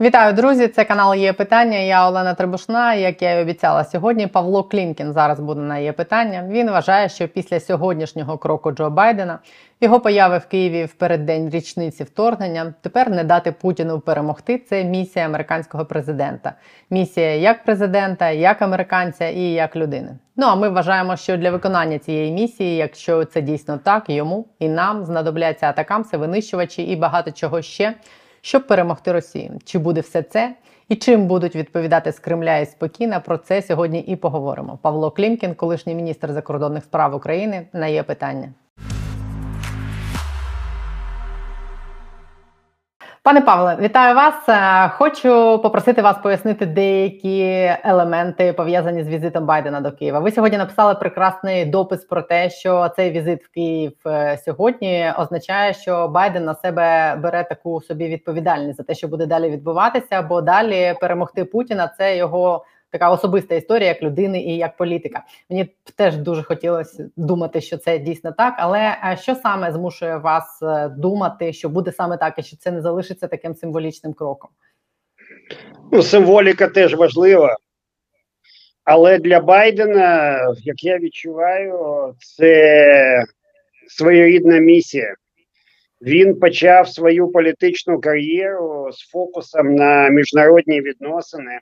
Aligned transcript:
Вітаю, 0.00 0.32
друзі! 0.32 0.68
Це 0.68 0.84
канал 0.84 1.14
Є 1.14 1.32
Питання. 1.32 1.78
Я 1.78 2.08
Олена 2.08 2.34
Требушна. 2.34 2.94
Як 2.94 3.22
я 3.22 3.38
і 3.38 3.42
обіцяла 3.42 3.84
сьогодні, 3.84 4.26
Павло 4.26 4.64
Клімкін 4.64 5.12
зараз 5.12 5.40
буде 5.40 5.60
на 5.60 5.78
є 5.78 5.92
питання. 5.92 6.48
Він 6.50 6.70
вважає, 6.70 7.08
що 7.08 7.28
після 7.28 7.60
сьогоднішнього 7.60 8.38
кроку 8.38 8.72
Джо 8.72 8.90
Байдена 8.90 9.38
його 9.80 10.00
появи 10.00 10.38
в 10.38 10.46
Києві 10.46 10.84
в 10.84 10.94
переддень 10.94 11.50
річниці 11.50 12.04
вторгнення 12.04 12.74
тепер 12.80 13.10
не 13.10 13.24
дати 13.24 13.52
Путіну 13.52 14.00
перемогти. 14.00 14.58
Це 14.58 14.84
місія 14.84 15.24
американського 15.24 15.84
президента. 15.84 16.52
Місія 16.90 17.36
як 17.36 17.64
президента, 17.64 18.30
як 18.30 18.62
американця 18.62 19.28
і 19.28 19.40
як 19.40 19.76
людини. 19.76 20.18
Ну 20.36 20.46
а 20.46 20.54
ми 20.54 20.68
вважаємо, 20.68 21.16
що 21.16 21.36
для 21.36 21.50
виконання 21.50 21.98
цієї 21.98 22.32
місії, 22.32 22.76
якщо 22.76 23.24
це 23.24 23.42
дійсно 23.42 23.78
так, 23.78 24.10
йому 24.10 24.46
і 24.58 24.68
нам 24.68 25.04
знадобляться 25.04 25.66
атакамси, 25.66 26.16
винищувачі 26.16 26.82
і 26.82 26.96
багато 26.96 27.30
чого 27.30 27.62
ще 27.62 27.94
щоб 28.44 28.66
перемогти 28.66 29.12
Росію. 29.12 29.58
Чи 29.64 29.78
буде 29.78 30.00
все 30.00 30.22
це? 30.22 30.54
І 30.88 30.96
чим 30.96 31.26
будуть 31.26 31.56
відповідати 31.56 32.12
з 32.12 32.18
Кремля 32.18 32.58
і 32.58 32.66
спокійно, 32.66 33.20
про 33.24 33.38
це 33.38 33.62
сьогодні 33.62 34.00
і 34.00 34.16
поговоримо. 34.16 34.78
Павло 34.82 35.10
Клімкін, 35.10 35.54
колишній 35.54 35.94
міністр 35.94 36.32
закордонних 36.32 36.84
справ 36.84 37.14
України, 37.14 37.66
на 37.72 37.86
є 37.86 38.02
питання. 38.02 38.48
Пане 43.24 43.40
Павле, 43.40 43.76
вітаю 43.80 44.16
вас. 44.16 44.34
Е, 44.48 44.88
хочу 44.88 45.60
попросити 45.62 46.02
вас 46.02 46.18
пояснити 46.18 46.66
деякі 46.66 47.70
елементи 47.84 48.52
пов'язані 48.52 49.02
з 49.02 49.08
візитом 49.08 49.46
Байдена 49.46 49.80
до 49.80 49.92
Києва. 49.92 50.18
Ви 50.18 50.32
сьогодні 50.32 50.58
написали 50.58 50.94
прекрасний 50.94 51.64
допис 51.64 52.04
про 52.04 52.22
те, 52.22 52.50
що 52.50 52.88
цей 52.96 53.10
візит 53.10 53.44
в 53.44 53.50
Київ 53.50 53.92
е, 54.06 54.38
сьогодні 54.44 55.12
означає, 55.18 55.74
що 55.74 56.08
Байден 56.08 56.44
на 56.44 56.54
себе 56.54 57.16
бере 57.16 57.44
таку 57.44 57.80
собі 57.80 58.08
відповідальність 58.08 58.76
за 58.76 58.82
те, 58.82 58.94
що 58.94 59.08
буде 59.08 59.26
далі 59.26 59.50
відбуватися, 59.50 60.22
бо 60.22 60.40
далі 60.40 60.94
перемогти 61.00 61.44
Путіна 61.44 61.90
це 61.98 62.16
його 62.16 62.64
така 62.94 63.10
особиста 63.10 63.54
історія 63.54 63.88
як 63.88 64.02
людини 64.02 64.42
і 64.42 64.56
як 64.56 64.76
політика. 64.76 65.22
Мені 65.50 65.68
теж 65.96 66.16
дуже 66.16 66.42
хотілося 66.42 67.10
думати, 67.16 67.60
що 67.60 67.78
це 67.78 67.98
дійсно 67.98 68.32
так. 68.32 68.54
Але 68.58 68.78
е, 68.80 69.18
що 69.22 69.34
саме 69.34 69.72
змушує 69.72 70.16
вас 70.16 70.62
е, 70.62 70.88
думати, 70.88 71.52
що 71.52 71.68
буде 71.68 71.92
саме 71.92 72.16
так, 72.16 72.34
і 72.38 72.42
що 72.42 72.56
це 72.56 72.70
не 72.70 72.80
залишиться 72.80 73.28
таким 73.28 73.54
символічним 73.54 74.12
кроком? 74.12 74.50
Ну, 75.92 76.02
символіка 76.02 76.68
теж 76.68 76.94
важлива. 76.94 77.56
Але 78.84 79.18
для 79.18 79.40
Байдена, 79.40 80.38
як 80.58 80.84
я 80.84 80.98
відчуваю, 80.98 82.14
це 82.18 83.24
своєрідна 83.88 84.58
місія. 84.58 85.14
Він 86.02 86.40
почав 86.40 86.88
свою 86.88 87.28
політичну 87.28 88.00
кар'єру 88.00 88.92
з 88.92 89.10
фокусом 89.10 89.74
на 89.74 90.08
міжнародні 90.08 90.80
відносини. 90.80 91.58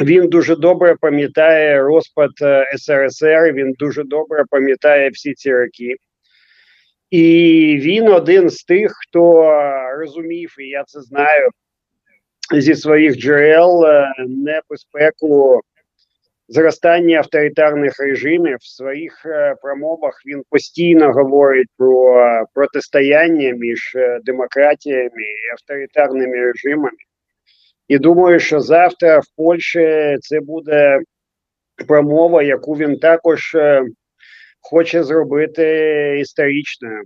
Він 0.00 0.28
дуже 0.28 0.56
добре 0.56 0.96
пам'ятає 1.00 1.82
розпад 1.82 2.30
е, 2.42 2.66
СРСР. 2.76 3.52
Він 3.52 3.72
дуже 3.78 4.04
добре 4.04 4.44
пам'ятає 4.50 5.10
всі 5.10 5.34
ці 5.34 5.52
роки. 5.52 5.94
І 7.10 7.78
він 7.82 8.08
один 8.08 8.50
з 8.50 8.64
тих, 8.64 8.92
хто 8.94 9.42
розумів, 9.98 10.54
і 10.58 10.68
я 10.68 10.84
це 10.86 11.00
знаю 11.00 11.48
зі 12.52 12.74
своїх 12.74 13.16
джерел 13.16 13.86
е, 13.86 14.12
небезпеку 14.18 15.60
зростання 16.48 17.18
авторитарних 17.18 18.00
режимів. 18.00 18.56
В 18.60 18.66
своїх 18.76 19.26
е, 19.26 19.54
промовах 19.62 20.22
він 20.26 20.42
постійно 20.50 21.12
говорить 21.12 21.68
про 21.78 22.16
протистояння 22.54 23.52
між 23.52 23.96
демократіями 24.24 25.22
і 25.22 25.52
авторитарними 25.52 26.36
режимами. 26.36 26.98
І 27.88 27.98
думаю, 27.98 28.40
що 28.40 28.60
завтра 28.60 29.18
в 29.18 29.26
Польщі 29.36 30.16
це 30.20 30.40
буде 30.40 31.00
промова, 31.88 32.42
яку 32.42 32.72
він 32.72 32.98
також 32.98 33.54
е, 33.54 33.82
хоче 34.60 35.02
зробити 35.04 36.18
історичною. 36.20 37.02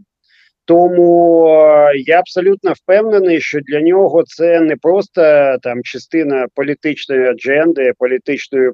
Тому 0.65 1.47
е, 1.49 1.93
я 1.97 2.19
абсолютно 2.19 2.73
впевнений, 2.73 3.41
що 3.41 3.61
для 3.61 3.81
нього 3.81 4.23
це 4.27 4.61
не 4.61 4.77
просто 4.77 5.23
там 5.63 5.83
частина 5.83 6.47
політичної 6.55 7.29
адженди, 7.29 7.93
політичної 7.99 8.71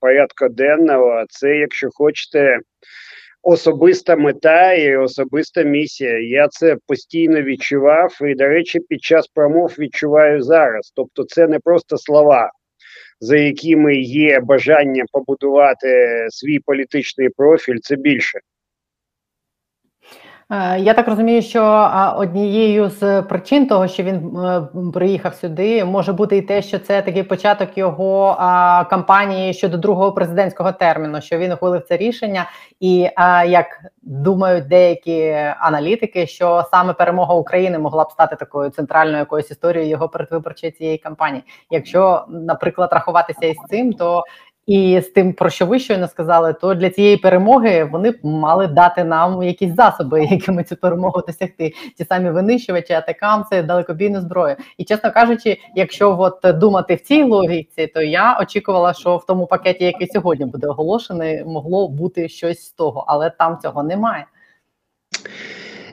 порядку 0.00 0.48
денного. 0.48 1.24
Це, 1.28 1.56
якщо 1.56 1.88
хочете, 1.92 2.58
особиста 3.44 4.16
мета 4.16 4.72
і 4.72 4.96
особиста 4.96 5.62
місія. 5.62 6.18
Я 6.18 6.48
це 6.48 6.76
постійно 6.86 7.42
відчував, 7.42 8.18
і, 8.20 8.34
до 8.34 8.48
речі, 8.48 8.80
під 8.80 9.02
час 9.02 9.26
промов 9.26 9.74
відчуваю 9.78 10.42
зараз. 10.42 10.92
Тобто, 10.96 11.24
це 11.24 11.46
не 11.46 11.58
просто 11.58 11.98
слова, 11.98 12.50
за 13.20 13.36
якими 13.36 13.96
є 13.96 14.40
бажання 14.40 15.04
побудувати 15.12 16.26
свій 16.30 16.58
політичний 16.58 17.28
профіль, 17.28 17.78
це 17.82 17.96
більше. 17.96 18.38
Е, 20.54 20.80
я 20.80 20.94
так 20.94 21.08
розумію, 21.08 21.42
що 21.42 21.90
однією 22.16 22.90
з 22.90 23.22
причин 23.22 23.66
того, 23.66 23.88
що 23.88 24.02
він 24.02 24.36
е, 24.36 24.62
приїхав 24.94 25.34
сюди, 25.34 25.84
може 25.84 26.12
бути 26.12 26.36
і 26.36 26.42
те, 26.42 26.62
що 26.62 26.78
це 26.78 27.02
такий 27.02 27.22
початок 27.22 27.78
його 27.78 28.36
кампанії 28.90 29.54
щодо 29.54 29.76
другого 29.76 30.12
президентського 30.12 30.72
терміну, 30.72 31.20
що 31.20 31.38
він 31.38 31.52
ухвалив 31.52 31.82
це 31.82 31.96
рішення, 31.96 32.50
і 32.80 32.96
як 33.46 33.66
думають 34.02 34.68
деякі 34.68 35.30
аналітики, 35.58 36.26
що 36.26 36.64
саме 36.70 36.92
перемога 36.92 37.34
України 37.34 37.78
могла 37.78 38.04
б 38.04 38.10
стати 38.10 38.36
такою 38.36 38.70
центральною 38.70 39.18
якоюсь 39.18 39.50
історією 39.50 39.90
його 39.90 40.08
передвиборчої 40.08 40.72
цієї 40.72 40.98
кампанії. 40.98 41.44
Якщо, 41.70 42.24
наприклад, 42.28 42.88
рахуватися 42.92 43.46
із 43.46 43.56
цим, 43.70 43.92
то 43.92 44.24
і 44.66 45.00
з 45.00 45.08
тим, 45.08 45.32
про 45.32 45.50
що 45.50 45.66
ви 45.66 45.78
щойно 45.78 46.08
сказали, 46.08 46.52
то 46.52 46.74
для 46.74 46.90
цієї 46.90 47.16
перемоги 47.16 47.84
вони 47.84 48.10
б 48.10 48.18
мали 48.22 48.66
дати 48.66 49.04
нам 49.04 49.42
якісь 49.42 49.74
засоби, 49.74 50.24
якими 50.30 50.64
цю 50.64 50.76
перемогу 50.76 51.22
досягти. 51.26 51.72
Ті 51.98 52.04
самі 52.04 52.30
винищувачі, 52.30 52.92
атакамси, 52.92 53.62
далекобійну 53.62 54.20
зброю. 54.20 54.56
І 54.78 54.84
чесно 54.84 55.12
кажучи, 55.12 55.58
якщо 55.74 56.16
от 56.20 56.58
думати 56.58 56.94
в 56.94 57.00
цій 57.00 57.22
логіці, 57.22 57.86
то 57.86 58.02
я 58.02 58.38
очікувала, 58.40 58.94
що 58.94 59.16
в 59.16 59.26
тому 59.26 59.46
пакеті, 59.46 59.84
який 59.84 60.08
сьогодні 60.08 60.46
буде 60.46 60.66
оголошений, 60.66 61.44
могло 61.44 61.88
бути 61.88 62.28
щось 62.28 62.66
з 62.66 62.70
того, 62.70 63.04
але 63.08 63.30
там 63.30 63.58
цього 63.62 63.82
немає. 63.82 64.26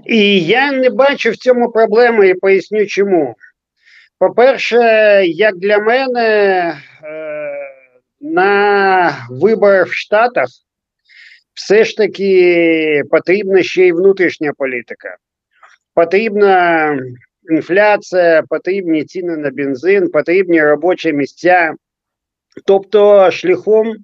І 0.05 0.41
я 0.41 0.71
не 0.71 0.89
бачу 0.89 1.31
в 1.31 1.37
цьому 1.37 1.71
проблеми 1.71 2.27
і 2.29 2.33
поясню, 2.33 2.85
чому. 2.85 3.35
По-перше, 4.19 4.77
як 5.25 5.57
для 5.57 5.77
мене. 5.77 6.75
Е 8.23 8.27
на 8.27 9.27
виборах 9.29 9.87
в 9.87 9.93
Штатах 9.93 10.47
все 11.53 11.83
ж 11.83 11.97
таки 11.97 13.03
потрібна 13.11 13.63
ще 13.63 13.87
й 13.87 13.91
внутрішня 13.91 14.51
політика. 14.57 15.17
Потрібна 15.93 16.97
інфляція, 17.51 18.43
потрібні 18.49 19.03
ціни 19.03 19.37
на 19.37 19.49
бензин, 19.49 20.09
потрібні 20.11 20.63
робочі 20.63 21.13
місця. 21.13 21.73
Тобто 22.65 23.31
шляхом 23.31 23.95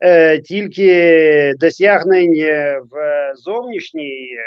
е, 0.00 0.38
тільки 0.38 1.54
досягнень 1.58 2.34
в 2.90 3.32
зовнішній 3.36 4.36
е, 4.38 4.42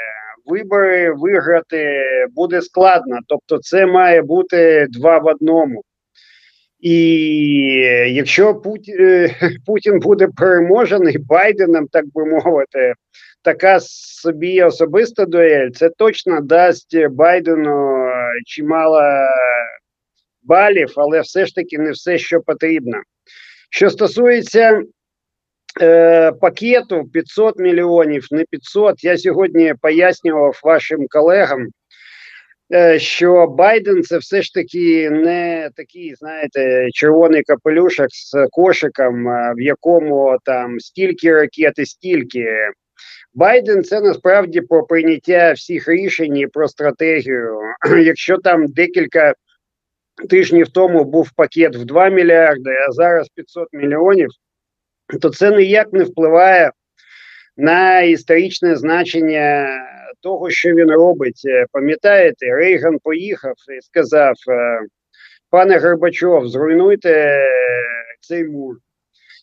вибори 0.46 1.14
виграти 1.14 2.04
буде 2.36 2.62
складно. 2.62 3.20
Тобто, 3.28 3.58
це 3.58 3.86
має 3.86 4.22
бути 4.22 4.88
два 4.90 5.18
в 5.18 5.26
одному. 5.26 5.84
І 6.80 6.96
якщо 8.08 8.56
Путін, 8.56 9.30
Путін 9.66 10.00
буде 10.00 10.28
переможений 10.38 11.18
Байденом, 11.18 11.88
так 11.88 12.06
би 12.14 12.26
мовити, 12.26 12.94
така 13.42 13.80
собі 13.80 14.64
особиста 14.64 15.26
дуель, 15.26 15.70
це 15.70 15.90
точно 15.90 16.42
дасть 16.42 17.08
Байдену 17.08 18.08
чимало 18.46 19.02
балів, 20.44 20.94
але 20.96 21.22
все 21.22 21.46
ж 21.46 21.56
таки 21.56 21.78
не 21.78 21.92
все, 21.92 22.18
що 22.18 22.42
потрібно. 22.42 23.02
Що 23.70 23.90
стосується 23.90 24.84
е, 25.82 26.32
пакету 26.32 27.04
500 27.14 27.60
мільйонів, 27.60 28.28
не 28.32 28.44
500, 28.50 29.04
я 29.04 29.18
сьогодні 29.18 29.74
пояснював 29.82 30.60
вашим 30.64 31.06
колегам. 31.10 31.68
Е, 32.74 33.00
що 33.00 33.48
Байден 33.48 34.04
це 34.04 34.18
все 34.18 34.42
ж 34.42 34.54
таки 34.54 35.10
не 35.10 35.70
такий, 35.76 36.16
знаєте, 36.16 36.88
червоний 36.94 37.44
капелюшок 37.44 38.08
з 38.12 38.48
кошиком, 38.52 39.26
в 39.56 39.62
якому 39.62 40.38
там 40.46 40.80
стільки 40.80 41.34
ракет 41.34 41.74
і 41.78 41.86
стільки. 41.86 42.70
Байден 43.34 43.84
це 43.84 44.02
насправді 44.02 44.62
про 44.62 44.84
прийняття 44.84 45.52
всіх 45.54 45.88
рішень 45.88 46.38
і 46.38 46.48
про 46.48 46.68
стратегію. 46.68 47.60
Якщо 48.04 48.38
там 48.38 48.68
декілька 48.68 49.34
тижнів 50.30 50.70
тому 50.70 51.04
був 51.04 51.32
пакет 51.36 51.76
в 51.76 51.86
2 51.86 52.10
мільярди, 52.10 52.72
а 52.90 52.92
зараз 52.92 53.30
500 53.30 53.68
мільйонів, 53.74 54.30
то 55.22 55.30
це 55.30 55.52
ніяк 55.52 55.94
не 55.94 56.04
впливає 56.04 56.72
на 57.58 58.02
історичне 58.02 58.76
значення 58.76 59.70
того, 60.28 60.50
що 60.50 60.70
він 60.70 60.92
робить. 60.92 61.42
Е, 61.46 61.66
пам'ятаєте, 61.72 62.46
Рейган 62.46 62.98
поїхав 63.04 63.54
і 63.78 63.82
сказав: 63.82 64.34
е, 64.50 64.80
пане 65.50 65.78
Горбачов, 65.78 66.48
зруйнуйте 66.48 67.42
цей 68.22 68.44
мур. 68.44 68.76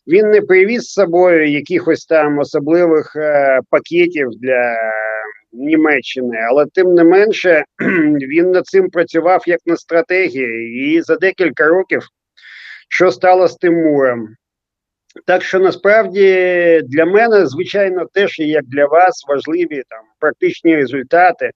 Він 0.06 0.30
не 0.30 0.40
привіз 0.40 0.82
з 0.82 0.92
собою 0.92 1.50
якихось 1.50 2.06
там 2.06 2.38
особливих 2.38 3.16
е, 3.16 3.60
пакетів 3.70 4.28
для 4.40 4.76
Німеччини, 5.52 6.38
але 6.50 6.66
тим 6.74 6.94
не 6.94 7.04
менше 7.04 7.64
він 8.28 8.50
над 8.50 8.66
цим 8.66 8.90
працював 8.90 9.42
як 9.46 9.60
на 9.66 9.76
стратегії, 9.76 10.96
і 10.96 11.02
за 11.02 11.16
декілька 11.16 11.66
років 11.66 12.02
що 12.88 13.10
стало 13.10 13.48
з 13.48 13.56
тим 13.56 13.74
муром. 13.74 14.28
Так 15.26 15.42
що 15.42 15.58
насправді 15.58 16.26
для 16.84 17.04
мене, 17.04 17.46
звичайно, 17.46 18.06
теж 18.12 18.38
як 18.38 18.64
для 18.64 18.86
вас 18.86 19.24
важливі 19.28 19.82
там 19.88 20.00
практичні 20.20 20.76
результати. 20.76 21.50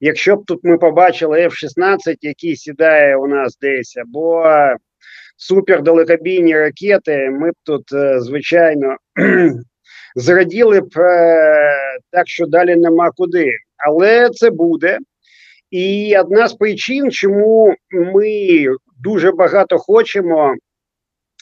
Якщо 0.00 0.36
б 0.36 0.44
тут 0.46 0.60
ми 0.62 0.78
побачили 0.78 1.46
F-16, 1.46 2.16
який 2.20 2.56
сідає 2.56 3.16
у 3.16 3.26
нас 3.26 3.58
десь, 3.58 3.96
або 3.96 4.44
супердалекобійні 5.36 6.58
ракети, 6.58 7.30
ми 7.30 7.50
б 7.50 7.54
тут, 7.64 7.92
е, 7.92 8.20
звичайно, 8.20 8.96
зраділи 10.16 10.80
б 10.80 10.98
е, 10.98 11.98
так, 12.10 12.28
що 12.28 12.46
далі 12.46 12.76
нема 12.76 13.10
куди. 13.16 13.50
Але 13.76 14.30
це 14.30 14.50
буде. 14.50 14.98
І 15.70 16.16
одна 16.18 16.48
з 16.48 16.54
причин, 16.54 17.10
чому 17.10 17.74
ми 17.90 18.66
дуже 19.02 19.32
багато 19.32 19.78
хочемо 19.78 20.54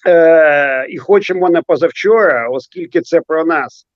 е, 0.06 0.86
і 0.88 0.98
хочемо 0.98 1.50
на 1.50 1.62
позавчора, 1.62 2.48
оскільки 2.48 3.00
це 3.00 3.20
про 3.20 3.44
нас. 3.44 3.86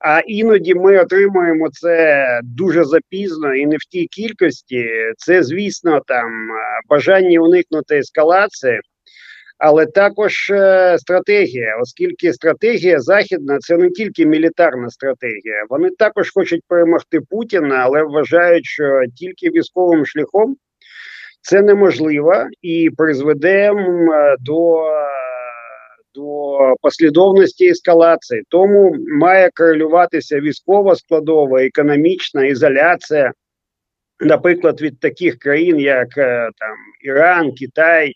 А 0.00 0.20
іноді 0.26 0.74
ми 0.74 0.98
отримуємо 0.98 1.68
це 1.72 2.40
дуже 2.42 2.84
запізно 2.84 3.54
і 3.54 3.66
не 3.66 3.76
в 3.76 3.84
тій 3.90 4.06
кількості. 4.06 4.86
Це, 5.16 5.42
звісно, 5.42 6.00
там 6.06 6.30
бажання 6.88 7.40
уникнути 7.40 7.98
ескалації 7.98 8.80
але 9.58 9.86
також 9.86 10.50
е, 10.50 10.96
стратегія, 10.98 11.78
оскільки 11.82 12.32
стратегія 12.32 13.00
західна 13.00 13.58
це 13.58 13.76
не 13.76 13.90
тільки 13.90 14.26
мілітарна 14.26 14.90
стратегія. 14.90 15.64
Вони 15.68 15.90
також 15.98 16.32
хочуть 16.32 16.62
перемогти 16.68 17.20
Путіна, 17.30 17.76
але 17.76 18.02
вважають, 18.02 18.66
що 18.66 19.02
тільки 19.16 19.50
військовим 19.50 20.06
шляхом 20.06 20.56
це 21.40 21.62
неможливо 21.62 22.34
і 22.62 22.90
призведе 22.96 23.72
до 24.40 24.84
до 26.14 26.58
послідовності 26.80 27.68
ескалації. 27.68 28.42
Тому 28.48 28.96
має 29.20 29.50
корелюватися 29.54 30.40
військова 30.40 30.96
складова, 30.96 31.62
економічна 31.62 32.46
ізоляція, 32.46 33.32
наприклад, 34.20 34.80
від 34.80 35.00
таких 35.00 35.38
країн, 35.38 35.78
як 35.80 36.18
е, 36.18 36.50
там 36.58 36.76
Іран, 37.04 37.52
Китай. 37.52 38.12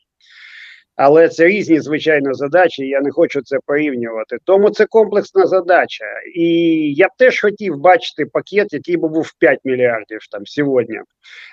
Але 0.99 1.29
це 1.29 1.47
різні 1.47 1.81
звичайно 1.81 2.35
задачі. 2.35 2.87
Я 2.87 3.01
не 3.01 3.11
хочу 3.11 3.43
це 3.43 3.59
порівнювати. 3.67 4.37
Тому 4.45 4.71
це 4.71 4.87
комплексна 4.87 5.47
задача. 5.47 6.05
І 6.35 6.49
я 6.97 7.07
б 7.07 7.11
теж 7.19 7.41
хотів 7.41 7.77
бачити 7.77 8.27
пакет, 8.27 8.73
який 8.73 8.97
би 8.97 9.09
був 9.09 9.23
в 9.23 9.39
5 9.39 9.59
мільярдів 9.65 10.19
там 10.31 10.47
сьогодні, 10.47 11.01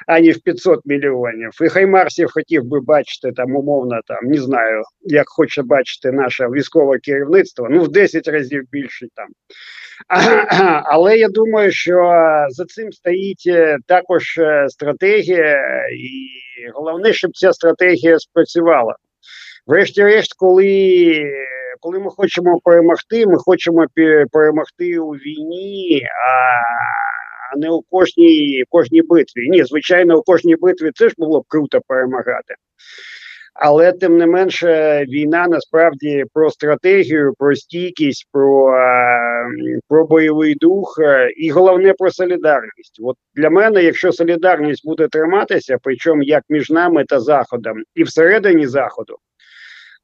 а 0.07 0.19
не 0.19 0.31
в 0.31 0.39
500 0.39 0.79
мільйонів. 0.85 1.49
І 1.63 1.69
Хаймарсів 1.69 2.31
хотів 2.31 2.63
би 2.63 2.81
бачити 2.81 3.31
там 3.31 3.55
умовно, 3.55 3.99
там 4.07 4.19
не 4.23 4.37
знаю, 4.37 4.81
як 5.01 5.25
хоче 5.29 5.63
бачити 5.63 6.11
наше 6.11 6.47
військове 6.47 6.99
керівництво. 6.99 7.67
Ну 7.71 7.83
в 7.83 7.91
10 7.91 8.27
разів 8.27 8.63
більше 8.71 9.07
там. 9.15 9.27
Але 10.85 11.17
я 11.17 11.29
думаю, 11.29 11.71
що 11.71 12.13
за 12.49 12.65
цим 12.65 12.91
стоїть 12.91 13.43
е, 13.47 13.77
також 13.87 14.37
е, 14.37 14.65
стратегія, 14.69 15.57
і 15.87 16.29
головне, 16.73 17.13
щоб 17.13 17.31
ця 17.33 17.53
стратегія 17.53 18.19
спрацювала. 18.19 18.95
Врешті-решт, 19.67 20.33
коли 20.37 21.31
коли 21.79 21.99
ми 21.99 22.09
хочемо 22.09 22.59
перемогти, 22.63 23.25
ми 23.25 23.37
хочемо 23.37 23.85
перемогти 24.31 24.99
у 24.99 25.11
війні, 25.11 26.01
а 27.53 27.57
не 27.57 27.69
у 27.69 27.81
кожній 27.81 28.63
кожній 28.69 29.01
битві. 29.01 29.49
Ні, 29.49 29.63
звичайно, 29.63 30.19
у 30.19 30.21
кожній 30.21 30.55
битві 30.55 30.91
це 30.95 31.09
ж 31.09 31.15
було 31.17 31.41
б 31.41 31.43
круто 31.47 31.79
перемагати. 31.87 32.55
Але 33.53 33.91
тим 33.91 34.17
не 34.17 34.25
менше, 34.25 35.05
війна 35.09 35.47
насправді 35.47 36.23
про 36.33 36.49
стратегію, 36.49 37.33
про 37.37 37.55
стійкість, 37.55 38.27
про 38.31 38.73
про 39.89 40.07
бойовий 40.07 40.55
дух 40.55 40.99
і 41.37 41.49
головне 41.49 41.93
про 41.93 42.11
солідарність. 42.11 42.99
От 43.03 43.15
для 43.35 43.49
мене, 43.49 43.83
якщо 43.83 44.11
солідарність 44.11 44.85
буде 44.85 45.07
триматися, 45.07 45.77
причому 45.83 46.23
як 46.23 46.43
між 46.49 46.69
нами 46.69 47.05
та 47.05 47.19
заходом, 47.19 47.77
і 47.95 48.03
всередині 48.03 48.67
заходу, 48.67 49.17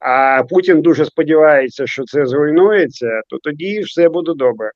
а 0.04 0.42
Путін 0.48 0.82
дуже 0.82 1.04
сподівається, 1.04 1.86
що 1.86 2.04
це 2.04 2.26
зруйнується, 2.26 3.20
то 3.28 3.38
тоді 3.42 3.80
все 3.80 4.08
буде 4.08 4.32
добре. 4.36 4.70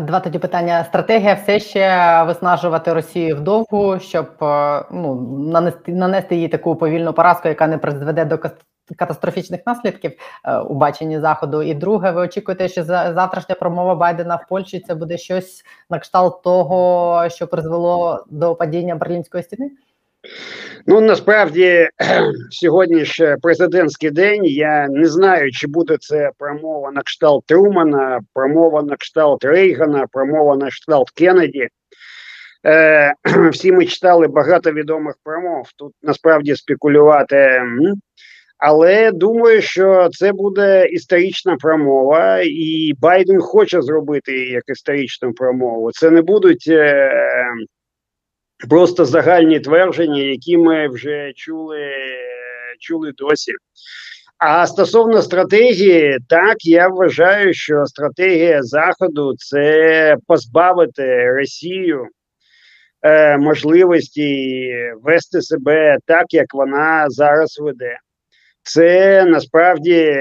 Два 0.00 0.20
тоді 0.20 0.38
питання. 0.38 0.84
Стратегія 0.84 1.34
все 1.34 1.60
ще 1.60 2.22
виснажувати 2.26 2.92
Росію 2.92 3.36
вдовгу, 3.36 3.98
щоб 4.00 4.26
е, 4.42 4.84
ну 4.92 5.14
нанести 5.52 5.92
нанести 5.92 6.36
їй 6.36 6.48
таку 6.48 6.76
повільну 6.76 7.12
поразку, 7.12 7.48
яка 7.48 7.66
не 7.66 7.78
призведе 7.78 8.24
до 8.24 8.38
катастрофічних 8.96 9.60
наслідків 9.66 10.12
е, 10.44 10.58
у 10.58 10.74
баченні 10.74 11.20
заходу. 11.20 11.62
І 11.62 11.74
друге, 11.74 12.10
ви 12.10 12.20
очікуєте, 12.20 12.68
що 12.68 12.84
завтрашня 12.84 13.54
промова 13.54 13.94
Байдена 13.94 14.36
в 14.36 14.48
Польщі 14.48 14.80
це 14.80 14.94
буде 14.94 15.18
щось 15.18 15.64
на 15.90 15.98
кшталт 15.98 16.42
того, 16.42 17.28
що 17.28 17.46
призвело 17.46 18.24
до 18.30 18.54
падіння 18.54 18.94
Берлінської 18.94 19.42
стіни? 19.42 19.70
Ну 20.86 21.00
насправді 21.00 21.88
сьогодні 22.50 23.04
ж 23.04 23.36
президентський 23.42 24.10
день. 24.10 24.44
Я 24.44 24.88
не 24.88 25.06
знаю, 25.06 25.52
чи 25.52 25.66
буде 25.66 25.96
це 26.00 26.30
промова 26.38 26.90
на 26.90 27.02
кшталт 27.02 27.46
Трумана, 27.46 28.20
промова 28.34 28.82
на 28.82 28.96
кшталт 28.96 29.44
Рейгана, 29.44 30.06
промова 30.12 30.56
на 30.56 30.68
кшталт 30.68 31.10
Кеннеді. 31.10 31.68
Е, 32.66 33.14
Всі 33.52 33.72
ми 33.72 33.86
читали 33.86 34.28
багато 34.28 34.72
відомих 34.72 35.14
промов. 35.24 35.68
Тут 35.76 35.92
насправді 36.02 36.56
спекулювати. 36.56 37.62
Але 38.58 39.10
думаю, 39.12 39.62
що 39.62 40.08
це 40.12 40.32
буде 40.32 40.86
історична 40.86 41.56
промова, 41.56 42.40
і 42.44 42.92
Байден 43.00 43.40
хоче 43.40 43.82
зробити 43.82 44.32
її 44.32 44.50
як 44.50 44.64
історичну 44.68 45.32
промову. 45.32 45.92
Це 45.92 46.10
не 46.10 46.22
будуть 46.22 46.64
е, 46.68 47.10
просто 48.68 49.04
загальні 49.04 49.60
твердження, 49.60 50.22
які 50.22 50.56
ми 50.56 50.88
вже 50.88 51.32
чули, 51.36 51.90
чули 52.80 53.12
досі. 53.16 53.52
А 54.38 54.66
стосовно 54.66 55.22
стратегії, 55.22 56.18
так 56.28 56.56
я 56.64 56.88
вважаю, 56.88 57.54
що 57.54 57.86
стратегія 57.86 58.62
Заходу 58.62 59.34
це 59.36 60.16
позбавити 60.26 61.30
Росію 61.30 62.06
е, 63.02 63.38
можливості 63.38 64.68
вести 65.02 65.42
себе 65.42 65.98
так, 66.06 66.26
як 66.30 66.54
вона 66.54 67.06
зараз 67.08 67.58
веде. 67.60 67.98
Це 68.62 69.24
насправді 69.24 70.16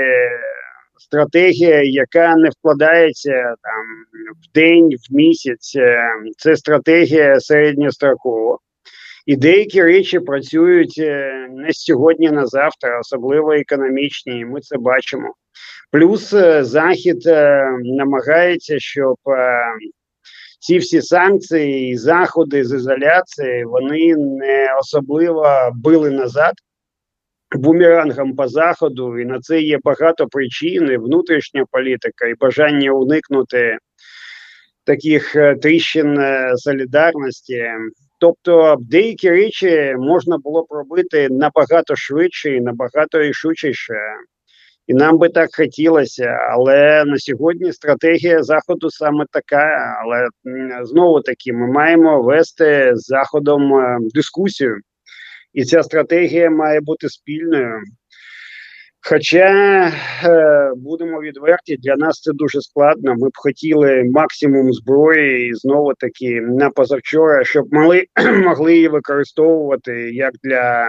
стратегія, 0.98 1.84
яка 1.84 2.36
не 2.36 2.50
вкладається 2.50 3.56
там 3.62 3.86
в 4.44 4.54
день, 4.54 4.90
в 4.90 5.16
місяць. 5.16 5.74
Е, 5.76 6.10
це 6.38 6.56
стратегія 6.56 7.40
середньострокова. 7.40 8.58
І 9.26 9.36
деякі 9.36 9.84
речі 9.84 10.20
працюють 10.20 10.96
е, 11.00 11.48
не 11.52 11.74
з 11.74 11.78
сьогодні 11.78 12.32
на 12.32 12.46
завтра, 12.46 13.00
особливо 13.00 13.54
економічні. 13.54 14.40
і 14.40 14.46
Ми 14.46 14.62
це 14.62 14.78
бачимо. 14.78 15.34
Плюс 15.92 16.34
е, 16.34 16.64
Захід 16.64 17.26
намагається, 17.84 18.80
щоб 18.80 19.18
ці 20.60 20.78
всі 20.78 21.02
санкції 21.02 21.92
і 21.92 21.98
заходи 21.98 22.64
з 22.64 22.76
ізоляції 22.76 23.66
вони 23.66 24.16
не 24.18 24.78
особливо 24.82 25.72
били 25.76 26.10
назад 26.10 26.54
бумерангом 27.56 28.36
по 28.36 28.48
заходу, 28.48 29.20
і 29.20 29.26
на 29.26 29.40
це 29.40 29.62
є 29.62 29.80
багато 29.84 30.28
причин, 30.28 30.92
і 30.92 30.98
внутрішня 30.98 31.66
політика, 31.72 32.28
і 32.28 32.34
бажання 32.40 32.92
уникнути 32.92 33.78
таких 34.86 35.36
е, 35.36 35.56
тріщин 35.56 36.20
е, 36.20 36.54
солідарності. 36.56 37.66
Тобто 38.20 38.76
деякі 38.80 39.30
речі 39.30 39.96
можна 40.00 40.38
було 40.38 40.64
б 40.64 40.66
робити 40.70 41.28
набагато 41.32 41.96
швидше 41.96 42.56
і 42.56 42.62
набагато 42.62 43.22
рішучіше. 43.22 43.94
І 44.88 44.94
нам 44.94 45.18
би 45.18 45.30
так 45.30 45.50
хотілося, 45.56 46.38
але 46.52 47.06
на 47.06 47.18
сьогодні 47.18 47.74
стратегія 47.74 48.44
заходу 48.44 48.90
саме 48.90 49.26
така. 49.32 49.96
Але 50.04 50.28
знову 50.86 51.22
таки 51.22 51.54
ми 51.54 51.68
маємо 51.68 52.22
вести 52.22 52.92
з 52.96 53.06
заходом 53.06 53.74
е, 53.74 53.98
дискусію 54.14 54.78
і 55.56 55.64
ця 55.64 55.84
стратегія 55.84 56.50
має 56.50 56.82
бути 56.82 57.10
спільною. 57.10 57.82
Хоча 59.10 59.92
е, 60.24 60.72
будемо 60.76 61.22
відверті, 61.22 61.78
для 61.78 61.96
нас 61.96 62.22
це 62.22 62.32
дуже 62.34 62.62
складно. 62.62 63.16
Ми 63.18 63.30
б 63.30 63.32
хотіли 63.36 64.04
максимум 64.04 64.74
зброї 64.74 65.50
і 65.50 65.54
знову 65.54 65.94
таки 65.94 66.42
на 66.42 66.70
позавчора, 66.70 67.44
щоб 67.44 67.74
могли, 67.74 68.06
могли 68.44 68.74
її 68.74 68.88
використовувати 68.88 70.12
як 70.14 70.34
для 70.44 70.88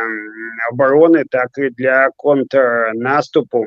оборони, 0.72 1.24
так 1.30 1.48
і 1.58 1.82
для 1.82 2.08
контрнаступу. 2.16 3.66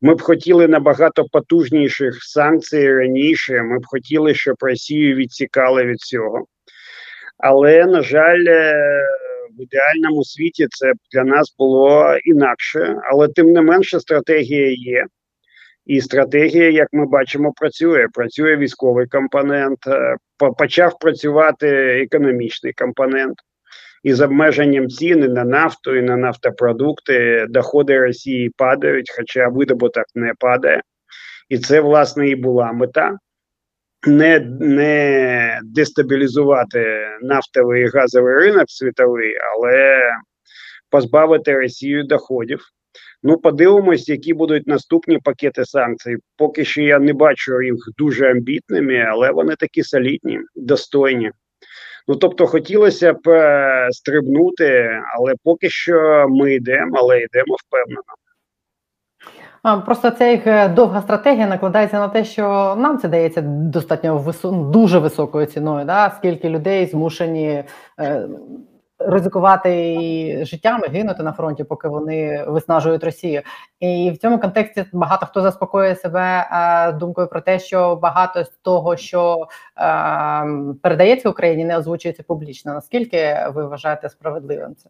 Ми 0.00 0.14
б 0.14 0.22
хотіли 0.22 0.68
набагато 0.68 1.24
потужніших 1.24 2.14
санкцій 2.20 2.92
раніше. 2.92 3.62
Ми 3.62 3.78
б 3.78 3.82
хотіли, 3.84 4.34
щоб 4.34 4.56
Росію 4.60 5.16
відсікали 5.16 5.84
від 5.84 5.98
цього. 5.98 6.46
Але 7.38 7.86
на 7.86 8.02
жаль, 8.02 8.44
е, 8.48 8.74
в 9.58 9.62
ідеальному 9.62 10.24
світі 10.24 10.66
це 10.70 10.92
для 11.12 11.24
нас 11.24 11.54
було 11.58 12.16
інакше, 12.24 12.96
але 13.12 13.28
тим 13.28 13.52
не 13.52 13.60
менше 13.60 14.00
стратегія 14.00 14.70
є. 14.70 15.06
І 15.86 16.00
стратегія, 16.00 16.70
як 16.70 16.88
ми 16.92 17.06
бачимо, 17.06 17.52
працює. 17.56 18.08
Працює 18.12 18.56
військовий 18.56 19.06
компонент, 19.06 19.86
е, 19.86 20.16
почав 20.58 20.98
працювати 20.98 21.68
економічний 22.02 22.72
компонент. 22.72 23.34
І 24.02 24.12
з 24.12 24.20
обмеженням 24.20 24.88
ціни 24.88 25.28
на 25.28 25.44
нафту 25.44 25.96
і 25.96 26.02
на 26.02 26.16
нафтопродукти 26.16 27.46
доходи 27.48 27.98
Росії 27.98 28.50
падають, 28.56 29.12
хоча 29.16 29.48
видобуток 29.48 30.04
не 30.14 30.32
падає. 30.38 30.82
І 31.48 31.58
це, 31.58 31.80
власне, 31.80 32.28
і 32.28 32.34
була 32.34 32.72
мета 32.72 33.18
не 34.06 34.40
не 34.60 35.60
дестабілізувати 35.64 37.08
нафтовий 37.22 37.82
і 37.82 37.86
газовий 37.86 38.34
ринок 38.34 38.64
світовий, 38.66 39.34
але 39.54 40.00
позбавити 40.90 41.54
Росію 41.54 42.04
доходів. 42.04 42.60
Ну, 43.22 43.38
подивимось, 43.38 44.08
які 44.08 44.34
будуть 44.34 44.66
наступні 44.66 45.18
пакети 45.18 45.64
санкцій. 45.64 46.16
Поки 46.36 46.64
що 46.64 46.82
я 46.82 46.98
не 46.98 47.12
бачу 47.12 47.62
їх 47.62 47.76
дуже 47.98 48.30
амбітними, 48.30 48.98
але 48.98 49.30
вони 49.30 49.56
такі 49.56 49.82
солідні, 49.82 50.40
достойні. 50.54 51.30
Ну 52.08 52.16
тобто, 52.16 52.46
хотілося 52.46 53.12
б 53.12 53.28
е, 53.28 53.88
стрибнути, 53.90 54.90
але 55.16 55.34
поки 55.44 55.70
що 55.70 56.26
ми 56.28 56.54
йдемо, 56.54 56.96
але 56.98 57.20
йдемо 57.20 57.56
впевнено. 57.66 58.02
Просто 59.62 60.10
ця 60.10 60.30
їх 60.30 60.46
е, 60.46 60.68
довга 60.68 61.02
стратегія 61.02 61.46
накладається 61.46 61.98
на 61.98 62.08
те, 62.08 62.24
що 62.24 62.74
нам 62.78 62.98
це 62.98 63.08
дається 63.08 63.40
достатньо 63.42 64.18
висо... 64.18 64.52
Ну, 64.52 64.70
дуже 64.70 64.98
високою 64.98 65.46
ціною. 65.46 65.84
Да? 65.84 66.10
Скільки 66.10 66.48
людей 66.48 66.86
змушені 66.86 67.64
е, 68.00 68.28
ризикувати 68.98 70.44
життями, 70.44 70.86
гинути 70.88 71.22
на 71.22 71.32
фронті, 71.32 71.64
поки 71.64 71.88
вони 71.88 72.44
виснажують 72.48 73.04
Росію. 73.04 73.42
І 73.80 74.12
в 74.14 74.18
цьому 74.18 74.38
контексті 74.38 74.84
багато 74.92 75.26
хто 75.26 75.42
заспокоює 75.42 75.94
себе 75.94 76.48
е, 76.52 76.92
думкою 76.92 77.26
про 77.26 77.40
те, 77.40 77.58
що 77.58 77.96
багато 77.96 78.44
з 78.44 78.50
того, 78.62 78.96
що 78.96 79.48
е, 79.78 79.84
передається 80.82 81.28
Україні, 81.28 81.64
не 81.64 81.78
озвучується 81.78 82.22
публічно. 82.22 82.74
Наскільки 82.74 83.46
ви 83.54 83.66
вважаєте 83.66 84.08
справедливим 84.08 84.74
це? 84.74 84.88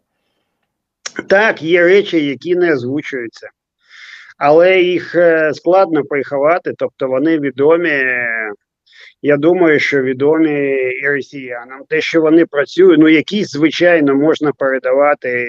Так, 1.28 1.62
є 1.62 1.82
речі, 1.82 2.26
які 2.26 2.56
не 2.56 2.72
озвучуються 2.72 3.48
але 4.44 4.80
їх 4.80 5.14
е, 5.14 5.52
складно 5.54 6.04
приховати, 6.04 6.72
тобто 6.78 7.08
вони 7.08 7.38
відомі. 7.38 8.04
Я 9.22 9.36
думаю, 9.36 9.80
що 9.80 10.02
відомі 10.02 10.72
і 11.02 11.08
росіянам. 11.08 11.80
Те, 11.88 12.00
що 12.00 12.20
вони 12.20 12.46
працюють, 12.46 13.00
ну 13.00 13.08
якісь, 13.08 13.50
звичайно, 13.50 14.14
можна 14.14 14.52
передавати 14.58 15.46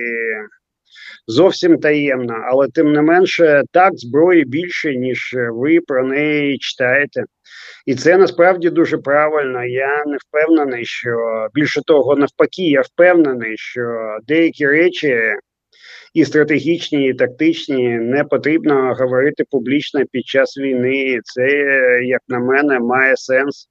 зовсім 1.28 1.78
таємно, 1.78 2.36
але 2.52 2.68
тим 2.68 2.94
не 2.94 3.02
менше, 3.02 3.64
так, 3.72 3.92
зброї 3.96 4.46
більше, 4.46 4.96
ніж 4.96 5.36
ви 5.52 5.80
про 5.88 6.04
неї 6.04 6.58
читаєте. 6.58 7.24
І 7.86 7.96
це 7.96 8.18
насправді 8.18 8.70
дуже 8.70 8.98
правильно. 8.98 9.66
Я 9.66 10.04
не 10.06 10.18
впевнений, 10.18 10.86
що 10.86 11.48
більше 11.54 11.82
того, 11.86 12.16
навпаки, 12.16 12.64
я 12.64 12.82
впевнений, 12.82 13.58
що 13.58 14.18
деякі 14.28 14.68
речі 14.68 15.20
і 16.14 16.26
стратегічні, 16.26 17.08
і 17.08 17.14
тактичні 17.14 17.90
не 17.90 18.24
потрібно 18.24 18.96
говорити 19.00 19.44
публічно 19.52 20.02
під 20.12 20.26
час 20.26 20.58
війни. 20.58 21.20
Це, 21.24 21.48
як 22.04 22.22
на 22.28 22.40
мене, 22.40 22.80
має 22.80 23.18
сенс. 23.18 23.68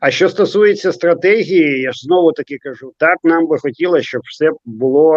А 0.00 0.10
що 0.10 0.28
стосується 0.28 0.92
стратегії, 0.92 1.80
я 1.80 1.92
ж 1.92 2.00
знову 2.02 2.32
таки 2.32 2.58
кажу: 2.58 2.92
так 2.98 3.18
нам 3.24 3.46
би 3.46 3.58
хотілося, 3.58 4.02
щоб 4.02 4.22
все 4.24 4.50
було 4.64 5.14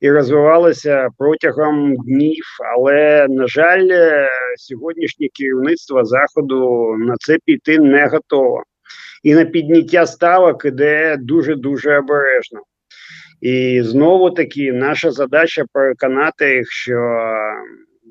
і 0.00 0.10
розвивалося 0.10 1.08
протягом 1.18 1.96
днів. 1.96 2.44
Але 2.74 3.26
на 3.28 3.46
жаль, 3.46 3.88
сьогоднішнє 4.56 5.28
керівництво 5.34 6.04
заходу 6.04 6.94
на 6.98 7.14
це 7.16 7.38
піти 7.44 7.78
не 7.78 8.06
готово. 8.06 8.62
І 9.22 9.34
на 9.34 9.44
підняття 9.44 10.06
ставок 10.06 10.64
іде 10.64 11.16
дуже 11.20 11.54
дуже 11.54 11.98
обережно. 11.98 12.60
І 13.42 13.82
знову 13.82 14.30
таки 14.30 14.72
наша 14.72 15.10
задача 15.10 15.64
переконати 15.72 16.54
їх, 16.54 16.72
що 16.72 16.94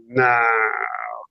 на 0.10 0.42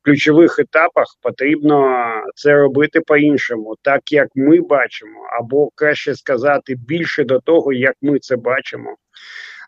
ключових 0.04 0.58
етапах 0.58 1.06
потрібно 1.22 2.04
це 2.34 2.54
робити 2.54 3.00
по-іншому, 3.00 3.74
так 3.82 4.12
як 4.12 4.28
ми 4.34 4.60
бачимо, 4.60 5.20
або 5.40 5.70
краще 5.74 6.14
сказати 6.14 6.74
більше 6.74 7.24
до 7.24 7.40
того, 7.40 7.72
як 7.72 7.94
ми 8.02 8.18
це 8.18 8.36
бачимо, 8.36 8.96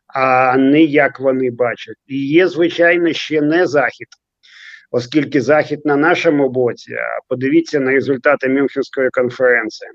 а 0.07 0.57
не 0.57 0.83
як 0.83 1.21
вони 1.21 1.51
бачать. 1.51 1.97
І 2.07 2.27
є, 2.29 2.49
звичайно, 2.49 3.13
ще 3.13 3.41
не 3.41 3.67
захід. 3.67 4.09
Оскільки 4.91 5.41
захід 5.41 5.81
на 5.85 5.97
нашому 5.97 6.49
боці, 6.49 6.97
подивіться 7.29 7.81
на 7.81 7.91
результати 7.91 8.49
Мюнхенської 8.49 9.11
конференції. 9.11 9.91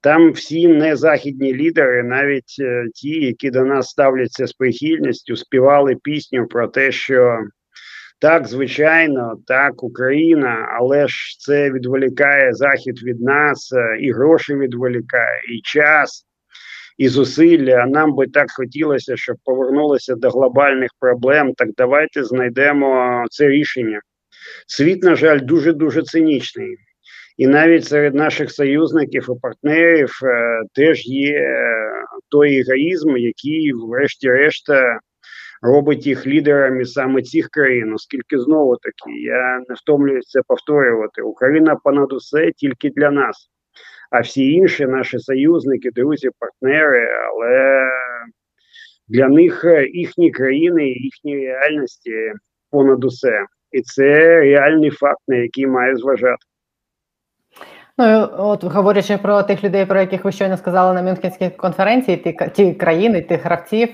Там 0.00 0.32
всі 0.32 0.68
незахідні 0.68 1.54
лідери, 1.54 2.02
навіть 2.02 2.56
е, 2.60 2.84
ті, 2.94 3.08
які 3.08 3.50
до 3.50 3.64
нас 3.64 3.88
ставляться 3.88 4.46
з 4.46 4.52
прихильністю, 4.52 5.36
співали 5.36 5.96
пісню 6.02 6.46
про 6.46 6.68
те, 6.68 6.92
що 6.92 7.38
так, 8.20 8.46
звичайно, 8.46 9.36
так, 9.46 9.82
Україна, 9.82 10.68
але 10.78 11.08
ж 11.08 11.38
це 11.38 11.70
відволікає 11.70 12.54
захід 12.54 13.02
від 13.02 13.20
нас, 13.20 13.72
е, 13.72 13.98
і 14.00 14.12
гроші 14.12 14.54
відволікає, 14.54 15.40
і 15.52 15.60
час, 15.62 16.24
і 16.98 17.08
зусилля. 17.08 17.86
Нам 17.86 18.14
би 18.14 18.26
так 18.26 18.46
хотілося, 18.56 19.16
щоб 19.16 19.36
повернулося 19.44 20.14
до 20.14 20.30
глобальних 20.30 20.90
проблем. 21.00 21.52
Так 21.56 21.68
давайте 21.76 22.24
знайдемо 22.24 23.24
це 23.30 23.48
рішення. 23.48 24.00
Світ, 24.66 25.02
на 25.02 25.14
жаль, 25.14 25.40
дуже 25.42 25.72
дуже 25.72 26.02
цинічний. 26.02 26.76
І 27.38 27.46
навіть 27.46 27.84
серед 27.84 28.14
наших 28.14 28.50
союзників 28.50 29.26
і 29.30 29.40
партнерів 29.40 30.20
е, 30.24 30.62
теж 30.74 31.06
є 31.06 31.38
е, 31.38 31.90
той 32.28 32.60
егоїзм, 32.60 33.16
який, 33.16 33.72
врешті-решт, 33.72 34.68
робить 35.62 36.06
їх 36.06 36.26
лідерами 36.26 36.84
саме 36.84 37.22
цих 37.22 37.48
країн, 37.48 37.92
оскільки 37.92 38.38
знову 38.38 38.76
таки 38.76 39.20
я 39.20 39.62
не 39.68 39.74
втомлююся 39.74 40.28
це 40.28 40.40
повторювати. 40.46 41.22
Україна 41.22 41.76
понад 41.84 42.12
усе 42.12 42.52
тільки 42.56 42.90
для 42.90 43.10
нас, 43.10 43.50
а 44.10 44.20
всі 44.20 44.52
інші 44.52 44.86
наші 44.86 45.18
союзники, 45.18 45.90
друзі, 45.90 46.30
партнери, 46.38 47.08
але 47.10 47.84
для 49.08 49.28
них 49.28 49.64
їхні 49.92 50.30
країни, 50.30 50.88
їхні 50.88 51.46
реальності 51.46 52.32
понад 52.70 53.04
усе. 53.04 53.46
І 53.72 53.80
це 53.80 54.40
реальний 54.40 54.90
факт, 54.90 55.20
на 55.28 55.36
який 55.36 55.66
має 55.66 55.96
зважати. 55.96 56.44
Ну 58.00 58.28
от 58.38 58.64
говорячи 58.64 59.16
про 59.16 59.42
тих 59.42 59.64
людей, 59.64 59.86
про 59.86 60.00
яких 60.00 60.24
ви 60.24 60.32
щойно 60.32 60.56
сказали 60.56 60.94
на 60.94 61.02
Мюнхенській 61.02 61.50
конференції, 61.50 62.16
ті 62.16 62.36
ті 62.54 62.72
країни, 62.72 63.22
тих 63.22 63.44
гравців 63.44 63.88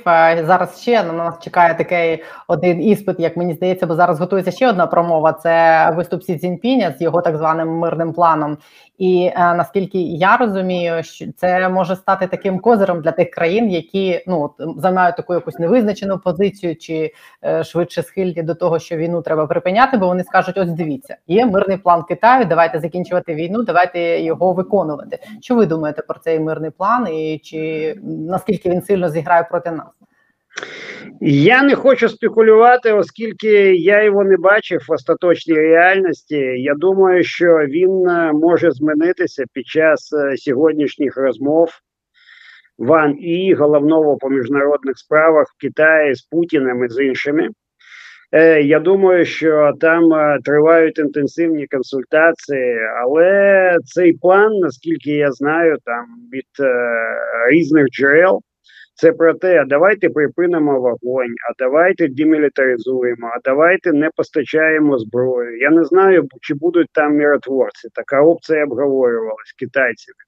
зараз 0.46 0.82
ще 0.82 1.02
на 1.02 1.12
нас 1.12 1.38
чекає 1.40 1.74
такий 1.74 2.22
один 2.48 2.82
іспит, 2.82 3.20
як 3.20 3.36
мені 3.36 3.54
здається, 3.54 3.86
бо 3.86 3.94
зараз 3.94 4.20
готується 4.20 4.50
ще 4.50 4.68
одна 4.68 4.86
промова. 4.86 5.32
Це 5.32 5.90
виступ 5.96 6.22
Сі 6.22 6.38
Цзіньпіня 6.38 6.94
з 6.98 7.00
його 7.00 7.20
так 7.20 7.36
званим 7.36 7.68
мирним 7.68 8.12
планом. 8.12 8.58
І 8.98 9.30
е, 9.34 9.54
наскільки 9.54 9.98
я 10.02 10.36
розумію, 10.36 11.02
що 11.02 11.26
це 11.36 11.68
може 11.68 11.96
стати 11.96 12.26
таким 12.26 12.58
козиром 12.58 13.02
для 13.02 13.12
тих 13.12 13.30
країн, 13.30 13.70
які 13.70 14.24
ну 14.26 14.50
займають 14.76 15.16
таку 15.16 15.34
якусь 15.34 15.58
невизначену 15.58 16.18
позицію, 16.18 16.76
чи 16.76 17.12
е, 17.44 17.64
швидше 17.64 18.02
схильні 18.02 18.42
до 18.42 18.54
того, 18.54 18.78
що 18.78 18.96
війну 18.96 19.22
треба 19.22 19.46
припиняти, 19.46 19.96
бо 19.96 20.06
вони 20.06 20.24
скажуть: 20.24 20.58
ось 20.58 20.70
дивіться, 20.70 21.16
є 21.26 21.46
мирний 21.46 21.76
план 21.76 22.02
Китаю. 22.02 22.44
Давайте 22.44 22.80
закінчувати 22.80 23.34
війну, 23.34 23.62
давайте 23.62 24.20
його 24.20 24.52
виконувати. 24.52 25.18
Що 25.40 25.54
ви 25.54 25.66
думаєте 25.66 26.02
про 26.02 26.20
цей 26.20 26.40
мирний 26.40 26.70
план, 26.70 27.08
і 27.08 27.38
чи 27.38 27.94
наскільки 28.02 28.70
він 28.70 28.82
сильно 28.82 29.08
зіграє 29.08 29.42
проти 29.42 29.70
нас? 29.70 29.88
Я 31.20 31.62
не 31.62 31.74
хочу 31.74 32.08
спекулювати, 32.08 32.92
оскільки 32.92 33.76
я 33.76 34.02
його 34.02 34.24
не 34.24 34.36
бачив 34.36 34.80
в 34.88 34.92
остаточній 34.92 35.54
реальності. 35.54 36.36
Я 36.58 36.74
думаю, 36.74 37.24
що 37.24 37.46
він 37.58 38.08
е, 38.08 38.32
може 38.32 38.70
змінитися 38.70 39.44
під 39.52 39.66
час 39.66 40.12
е, 40.12 40.36
сьогоднішніх 40.36 41.16
розмов 41.16 41.70
Ван 42.78 43.16
і 43.18 43.54
головного 43.54 44.16
по 44.16 44.30
міжнародних 44.30 44.98
справах 44.98 45.46
в 45.48 45.60
Китаї 45.60 46.14
з 46.14 46.22
Путіним 46.22 46.84
і 46.84 46.88
з 46.88 47.04
іншими. 47.04 47.48
Е, 48.32 48.62
я 48.62 48.80
думаю, 48.80 49.24
що 49.24 49.72
там 49.80 50.10
тривають 50.44 50.98
інтенсивні 50.98 51.66
консультації, 51.66 52.78
але 53.02 53.76
цей 53.84 54.12
план, 54.12 54.58
наскільки 54.58 55.10
я 55.10 55.32
знаю, 55.32 55.76
там 55.84 56.04
від 56.32 56.66
різних 57.50 57.86
джерел. 57.86 58.40
Це 58.94 59.12
про 59.12 59.34
те, 59.34 59.60
а 59.60 59.64
давайте 59.64 60.10
припинимо 60.10 60.80
вогонь, 60.80 61.34
а 61.50 61.52
давайте 61.58 62.08
демілітаризуємо, 62.08 63.26
а 63.26 63.38
давайте 63.44 63.92
не 63.92 64.10
постачаємо 64.16 64.98
зброю. 64.98 65.58
Я 65.58 65.70
не 65.70 65.84
знаю, 65.84 66.28
чи 66.40 66.54
будуть 66.54 66.88
там 66.92 67.16
миротворці. 67.16 67.88
Така 67.94 68.22
опція 68.22 68.64
обговорювалась 68.64 69.52
китайцями. 69.58 70.18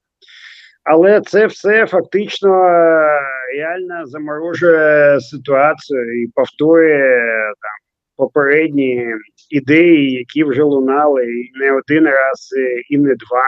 Але 0.85 1.21
це 1.21 1.47
все 1.47 1.87
фактично 1.87 2.65
е, 2.65 3.21
реально 3.57 4.07
заморожує 4.07 5.21
ситуацію 5.21 6.23
і 6.23 6.31
повторює 6.35 7.19
там 7.61 7.77
попередні 8.17 9.15
ідеї, 9.51 10.13
які 10.13 10.45
вже 10.45 10.63
лунали 10.63 11.25
і 11.25 11.53
не 11.55 11.73
один 11.73 12.05
раз, 12.05 12.51
і 12.91 12.99
не 12.99 13.15
два. 13.15 13.45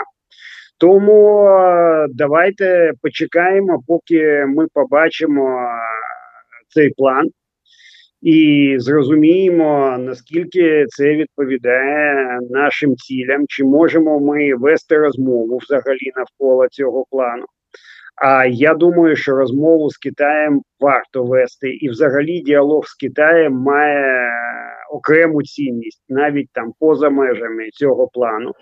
Тому 0.78 1.46
е, 1.46 2.06
давайте 2.10 2.92
почекаємо, 3.02 3.82
поки 3.86 4.44
ми 4.48 4.66
побачимо 4.74 5.60
е, 5.60 5.68
цей 6.68 6.90
план 6.90 7.28
і 8.22 8.76
зрозуміємо, 8.78 9.96
наскільки 9.98 10.86
це 10.88 11.14
відповідає 11.14 12.38
нашим 12.50 12.96
цілям, 12.96 13.44
чи 13.48 13.64
можемо 13.64 14.20
ми 14.20 14.54
вести 14.54 14.98
розмову 14.98 15.56
взагалі 15.56 16.12
навколо 16.16 16.68
цього 16.68 17.04
плану. 17.10 17.44
А 18.22 18.46
я 18.46 18.74
думаю, 18.74 19.16
що 19.16 19.36
розмову 19.36 19.90
з 19.90 19.96
Китаєм 19.96 20.62
варто 20.80 21.24
вести, 21.24 21.70
і 21.70 21.88
взагалі 21.88 22.40
діалог 22.40 22.86
з 22.86 22.94
Китаєм 22.94 23.52
має 23.52 24.30
окрему 24.90 25.42
цінність 25.42 26.04
навіть 26.08 26.48
там 26.52 26.72
поза 26.78 27.10
межами 27.10 27.68
цього 27.72 28.08
плану 28.08 28.52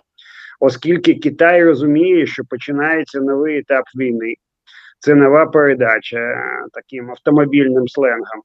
оскільки 0.60 1.14
Китай 1.14 1.64
розуміє, 1.64 2.26
що 2.26 2.42
починається 2.50 3.20
новий 3.20 3.58
етап 3.58 3.84
війни. 3.98 4.34
Це 4.98 5.14
нова 5.14 5.46
передача 5.46 6.18
е, 6.18 6.66
таким 6.72 7.10
автомобільним 7.10 7.88
сленгом. 7.88 8.42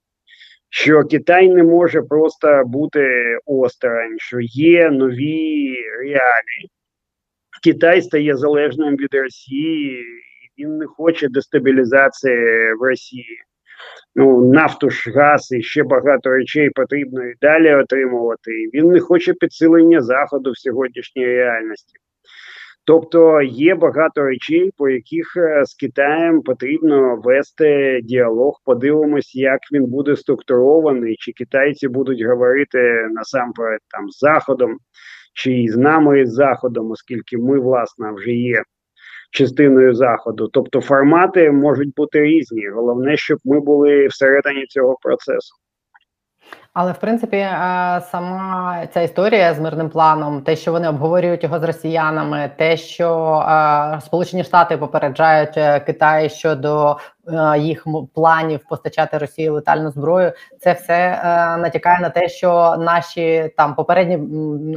Що 0.70 1.04
Китай 1.04 1.50
не 1.50 1.64
може 1.64 2.02
просто 2.02 2.64
бути 2.66 3.10
осторонь, 3.46 4.16
що 4.20 4.38
є 4.42 4.90
нові 4.92 5.76
реалії. 6.00 6.72
Китай 7.64 8.02
стає 8.02 8.38
залежним 8.38 8.96
від 8.96 9.14
Росії, 9.14 10.02
і 10.02 10.62
він 10.62 10.78
не 10.78 10.86
хоче 10.86 11.28
дестабілізації 11.30 12.74
в 12.74 12.84
Росії 12.84 13.44
ну, 14.16 14.52
нафту 14.54 14.90
ж 14.90 15.12
газ 15.12 15.52
і 15.52 15.64
ще 15.64 15.84
багато 15.84 16.30
речей 16.30 16.70
потрібно 16.70 17.26
і 17.26 17.34
далі 17.42 17.76
отримувати. 17.76 18.52
І 18.52 18.78
Він 18.78 18.92
не 18.92 19.00
хоче 19.00 19.34
підсилення 19.34 20.02
заходу 20.02 20.52
в 20.52 20.58
сьогоднішній 20.58 21.26
реальності. 21.26 21.94
Тобто 22.86 23.42
є 23.42 23.76
багато 23.76 24.24
речей, 24.24 24.72
по 24.78 24.90
яких 24.90 25.38
е, 25.38 25.66
з 25.66 25.74
Китаєм 25.74 26.42
потрібно 26.42 27.22
вести 27.24 28.00
діалог. 28.04 28.62
Подивимось, 28.66 29.36
як 29.36 29.60
він 29.72 29.86
буде 29.86 30.16
структурований, 30.16 31.16
чи 31.20 31.32
китайці 31.32 31.88
будуть 31.88 32.22
говорити 32.22 33.08
насамперед 33.12 33.80
там 33.90 34.10
з 34.10 34.20
заходом, 34.20 34.78
чи 35.34 35.66
з 35.70 35.78
нами 35.78 36.26
з 36.26 36.34
заходом, 36.34 36.92
оскільки 36.92 37.38
ми 37.38 37.60
власне 37.60 38.12
вже 38.12 38.32
є 38.32 38.64
частиною 39.32 39.96
заходу. 39.96 40.48
Тобто 40.48 40.82
формати 40.82 41.52
можуть 41.52 41.94
бути 41.96 42.22
різні. 42.22 42.68
Головне, 42.68 43.18
щоб 43.18 43.40
ми 43.46 43.60
були 43.60 44.08
всередині 44.08 44.66
цього 44.66 44.98
процесу. 45.02 45.56
Але 46.74 46.92
в 46.92 46.98
принципі, 46.98 47.38
е, 47.38 47.50
сама 48.12 48.88
ця 48.94 49.02
історія 49.02 49.54
з 49.54 49.60
мирним 49.60 49.90
планом, 49.90 50.42
те, 50.42 50.56
що 50.56 50.72
вони 50.72 50.90
обговорюють 50.90 51.44
його 51.44 51.60
з 51.60 51.64
росіянами, 51.64 52.52
те, 52.58 52.78
що 52.78 53.36
е, 53.50 54.02
Сполучені 54.02 54.44
Штати 54.44 54.78
попереджають 54.78 55.58
е, 55.58 55.80
Китай 55.80 56.30
щодо 56.30 56.98
їх 57.58 57.86
планів 58.16 58.60
постачати 58.70 59.18
Росії 59.18 59.50
летальну 59.50 59.92
зброю, 59.92 60.32
це 60.60 60.74
все 60.74 61.22
натякає 61.60 62.00
на 62.00 62.10
те, 62.10 62.30
що 62.30 62.76
наші 62.80 63.54
там 63.58 63.76
попередні 63.76 64.18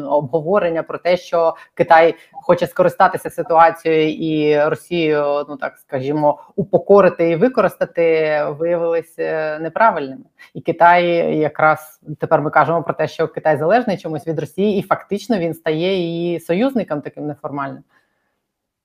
обговорення 0.01 0.83
про 0.83 0.99
те, 0.99 1.16
що 1.16 1.55
Китай 1.75 2.14
хоче 2.33 2.66
скористатися 2.66 3.31
ситуацією 3.31 4.12
і 4.12 4.64
Росію, 4.68 5.45
ну 5.49 5.57
так 5.57 5.79
скажімо, 5.79 6.38
упокорити 6.57 7.31
і 7.31 7.37
використати, 7.37 8.38
виявилися 8.49 9.59
неправильними. 9.59 10.25
І 10.55 10.61
Китай, 10.61 11.07
якраз 11.38 11.84
тепер 12.18 12.40
ми 12.40 12.51
кажемо 12.51 12.83
про 12.83 12.94
те, 12.94 13.09
що 13.09 13.29
Китай 13.29 13.57
залежний 13.57 13.99
чомусь 13.99 14.27
від 14.27 14.38
Росії, 14.38 14.79
і 14.79 14.83
фактично 14.83 15.38
він 15.38 15.55
стає 15.55 15.97
її 15.97 16.40
союзником 16.40 17.01
таким 17.01 17.27
неформальним. 17.27 17.83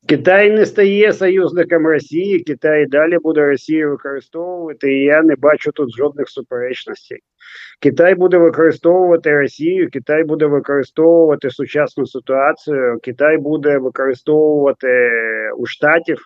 Китай 0.07 0.51
не 0.51 0.65
стає 0.65 1.13
союзником 1.13 1.87
Росії, 1.87 2.39
Китай 2.39 2.85
далі 2.85 3.17
буде 3.17 3.45
Росію 3.45 3.89
використовувати, 3.89 4.93
і 4.93 5.03
я 5.03 5.21
не 5.21 5.35
бачу 5.35 5.71
тут 5.71 5.95
жодних 5.95 6.29
суперечностей. 6.29 7.19
Китай 7.79 8.15
буде 8.15 8.37
використовувати 8.37 9.37
Росію, 9.37 9.89
Китай 9.89 10.23
буде 10.23 10.45
використовувати 10.45 11.49
сучасну 11.49 12.07
ситуацію, 12.07 12.99
Китай 13.03 13.37
буде 13.37 13.77
використовувати 13.77 15.11
у 15.57 15.65
штатів, 15.65 16.19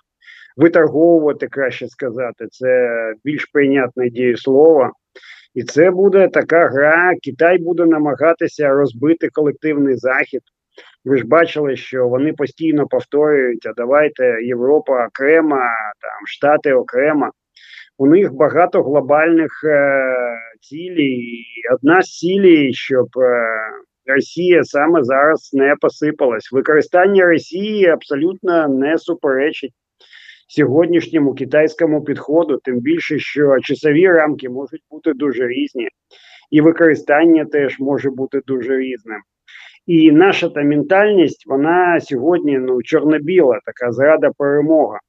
виторговувати, 0.57 1.47
краще 1.47 1.87
сказати, 1.87 2.47
це 2.51 2.93
більш 3.23 3.45
прийнятне 3.45 4.09
дієслово. 4.09 4.91
І 5.53 5.63
це 5.63 5.91
буде 5.91 6.27
така 6.27 6.67
гра. 6.67 7.13
Китай 7.23 7.57
буде 7.57 7.85
намагатися 7.85 8.69
розбити 8.69 9.29
колективний 9.33 9.95
захід. 9.97 10.41
Ви 11.05 11.17
ж 11.17 11.25
бачили, 11.27 11.75
що 11.75 12.07
вони 12.07 12.33
постійно 12.33 12.87
повторюють, 12.87 13.65
а 13.65 13.73
давайте 13.77 14.23
Європа 14.43 15.05
окремо, 15.07 15.55
там 16.01 16.27
Штати 16.27 16.73
окремо. 16.73 17.29
У 17.97 18.07
них 18.07 18.33
багато 18.33 18.83
глобальних 18.83 19.51
е, 19.63 20.03
цілей. 20.61 21.45
Одна 21.73 22.01
з 22.01 22.17
цілей, 22.17 22.73
щоб 22.73 23.07
е, 23.17 23.47
Росія 24.05 24.63
саме 24.63 25.03
зараз 25.03 25.49
не 25.53 25.75
посипалась. 25.81 26.51
Використання 26.51 27.25
Росії 27.25 27.85
абсолютно 27.85 28.67
не 28.67 28.97
суперечить 28.97 29.73
сьогоднішньому 30.47 31.33
китайському 31.33 32.03
підходу, 32.03 32.59
тим 32.63 32.79
більше, 32.79 33.19
що 33.19 33.59
часові 33.59 34.07
рамки 34.07 34.49
можуть 34.49 34.81
бути 34.91 35.13
дуже 35.13 35.47
різні, 35.47 35.87
і 36.51 36.61
використання 36.61 37.45
теж 37.45 37.79
може 37.79 38.09
бути 38.09 38.41
дуже 38.47 38.77
різним. 38.77 39.19
І 39.85 40.11
наша 40.11 40.49
та 40.49 40.63
ментальність, 40.63 41.47
вона 41.47 41.99
сьогодні 42.01 42.57
ну 42.57 42.83
чорно-біла, 42.83 43.59
така 43.65 43.91
зрада 43.91 44.31
перемога. 44.37 44.99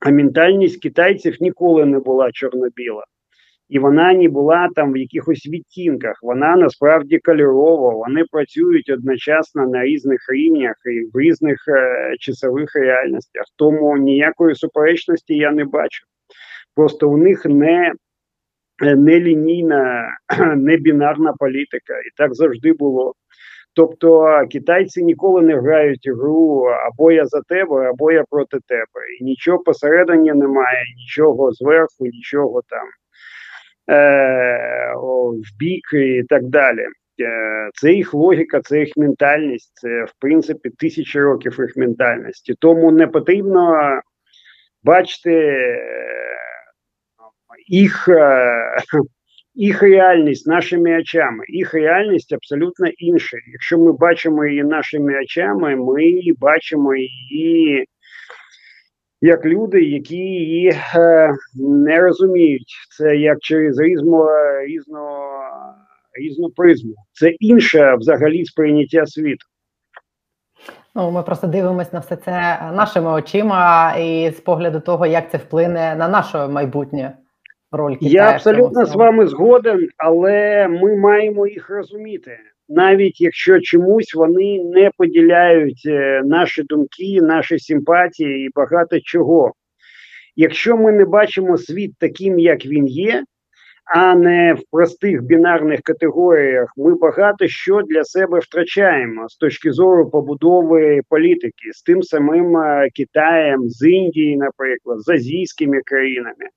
А 0.00 0.10
ментальність 0.10 0.82
китайців 0.82 1.36
ніколи 1.40 1.86
не 1.86 1.98
була 1.98 2.30
чорно-біла. 2.32 3.04
І 3.68 3.78
вона 3.78 4.12
не 4.12 4.28
була 4.28 4.68
там 4.74 4.92
в 4.92 4.96
якихось 4.96 5.46
відтінках. 5.46 6.18
Вона 6.22 6.56
насправді 6.56 7.18
кольорова. 7.18 7.94
Вони 7.94 8.24
працюють 8.30 8.90
одночасно 8.90 9.66
на 9.66 9.84
різних 9.84 10.20
рівнях 10.28 10.74
і 10.86 11.16
в 11.16 11.20
різних 11.20 11.64
е, 11.68 12.14
часових 12.18 12.76
реальностях. 12.76 13.44
Тому 13.56 13.96
ніякої 13.96 14.54
суперечності 14.54 15.34
я 15.34 15.50
не 15.50 15.64
бачу. 15.64 16.04
Просто 16.74 17.10
у 17.10 17.16
них 17.16 17.44
не 17.44 17.92
не 18.80 19.20
лінійна, 19.20 20.08
не 20.56 20.76
бінарна 20.76 21.32
політика, 21.38 21.94
і 21.94 22.10
так 22.16 22.34
завжди 22.34 22.72
було. 22.72 23.14
Тобто 23.74 24.40
китайці 24.50 25.02
ніколи 25.02 25.42
не 25.42 25.60
грають 25.60 26.08
гру 26.08 26.64
або 26.64 27.12
я 27.12 27.26
за 27.26 27.40
тебе, 27.40 27.90
або 27.90 28.12
я 28.12 28.24
проти 28.30 28.58
тебе. 28.66 29.00
І 29.20 29.24
нічого 29.24 29.58
посередині 29.58 30.32
немає, 30.32 30.84
нічого 30.96 31.52
зверху, 31.52 32.06
нічого 32.06 32.62
там 32.68 32.86
е, 32.86 33.07
в 33.88 35.58
бік 35.58 35.84
і 35.92 36.22
так 36.28 36.42
далі. 36.42 36.86
Е, 37.20 37.70
це 37.74 37.92
їх 37.92 38.14
логіка, 38.14 38.60
це 38.60 38.80
їх 38.80 38.96
ментальність, 38.96 39.72
це 39.74 40.04
в 40.04 40.12
принципі 40.20 40.70
тисячі 40.70 41.20
років 41.20 41.56
їх 41.58 41.76
ментальності. 41.76 42.54
Тому 42.58 42.92
не 42.92 43.06
потрібно 43.06 43.76
бачити 44.82 45.34
е, 45.34 45.78
їх 47.68 48.08
е, 48.08 48.76
їх 49.54 49.82
реальність 49.82 50.46
нашими 50.46 50.98
очами. 50.98 51.44
Їх 51.48 51.74
реальність 51.74 52.32
абсолютно 52.32 52.86
інша. 52.86 53.36
Якщо 53.52 53.78
ми 53.78 53.92
бачимо 53.92 54.46
її 54.46 54.64
нашими 54.64 55.20
очами, 55.20 55.76
ми 55.76 56.22
бачимо 56.38 56.94
її 56.94 57.86
як 59.20 59.46
люди, 59.46 59.82
які 59.82 60.16
її 60.16 60.72
е, 60.94 61.34
не 61.54 62.00
розуміють. 62.00 62.74
Це 62.96 63.16
як 63.16 63.38
через 63.40 63.80
різну, 63.80 64.26
різну, 64.66 65.08
різну 66.20 66.50
призму. 66.50 66.94
Це 67.12 67.28
інше 67.28 67.94
взагалі 67.98 68.44
сприйняття 68.44 69.06
світу. 69.06 69.46
Ну, 70.94 71.10
ми 71.10 71.22
просто 71.22 71.46
дивимося 71.46 71.90
на 71.92 71.98
все 71.98 72.16
це 72.16 72.32
нашими 72.74 73.10
очима 73.10 73.94
і 73.98 74.30
з 74.30 74.40
погляду 74.40 74.80
того, 74.80 75.06
як 75.06 75.30
це 75.30 75.38
вплине 75.38 75.96
на 75.96 76.08
наше 76.08 76.46
майбутнє. 76.46 77.16
роль 77.72 77.94
Китаю 77.94 78.12
Я 78.12 78.30
абсолютно 78.30 78.84
з 78.84 78.94
вами 78.94 79.26
згоден, 79.26 79.88
але 79.96 80.68
ми 80.68 80.96
маємо 80.96 81.46
їх 81.46 81.70
розуміти. 81.70 82.38
Навіть 82.68 83.20
якщо 83.20 83.60
чомусь 83.60 84.14
вони 84.14 84.64
не 84.64 84.90
поділяють 84.96 85.82
е, 85.86 86.22
наші 86.24 86.62
думки, 86.62 87.18
наші 87.22 87.58
симпатії 87.58 88.46
і 88.46 88.50
багато 88.54 89.00
чого. 89.00 89.52
Якщо 90.36 90.76
ми 90.76 90.92
не 90.92 91.04
бачимо 91.04 91.58
світ 91.58 91.92
таким, 91.98 92.38
як 92.38 92.66
він 92.66 92.86
є, 92.86 93.24
а 93.94 94.14
не 94.14 94.54
в 94.54 94.62
простих 94.70 95.22
бінарних 95.22 95.80
категоріях, 95.80 96.72
ми 96.76 96.94
багато 96.94 97.48
що 97.48 97.82
для 97.82 98.04
себе 98.04 98.38
втрачаємо 98.38 99.28
з 99.28 99.36
точки 99.36 99.72
зору 99.72 100.10
побудови 100.10 101.00
політики 101.08 101.72
з 101.72 101.82
тим 101.82 102.02
самим 102.02 102.56
е, 102.56 102.88
Китаєм, 102.94 103.68
з 103.68 103.88
Індії, 103.88 104.36
наприклад, 104.36 105.00
з 105.00 105.08
азійськими 105.08 105.80
країнами. 105.84 106.48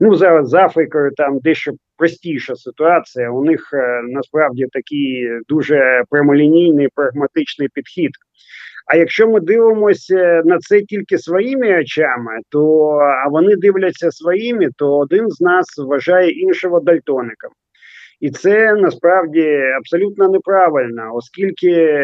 Ну 0.00 0.14
зараз 0.14 0.48
з 0.48 0.54
Африкою 0.54 1.10
там 1.16 1.38
дещо 1.38 1.72
простіша 1.96 2.54
ситуація. 2.54 3.30
У 3.30 3.44
них 3.44 3.70
е, 3.72 4.02
насправді 4.02 4.66
такий 4.72 5.28
дуже 5.48 6.04
прямолінійний 6.10 6.88
прагматичний 6.94 7.68
підхід. 7.68 8.10
А 8.86 8.96
якщо 8.96 9.28
ми 9.28 9.40
дивимося 9.40 10.42
на 10.44 10.58
це 10.58 10.80
тільки 10.80 11.18
своїми 11.18 11.80
очами, 11.80 12.40
то 12.48 12.88
а 13.24 13.28
вони 13.28 13.56
дивляться 13.56 14.10
своїми, 14.10 14.68
то 14.76 14.98
один 14.98 15.30
з 15.30 15.40
нас 15.40 15.66
вважає 15.78 16.30
іншого 16.30 16.80
дальтоником. 16.80 17.50
І 18.20 18.30
це 18.30 18.74
насправді 18.74 19.60
абсолютно 19.78 20.28
неправильно, 20.28 21.10
оскільки 21.14 22.02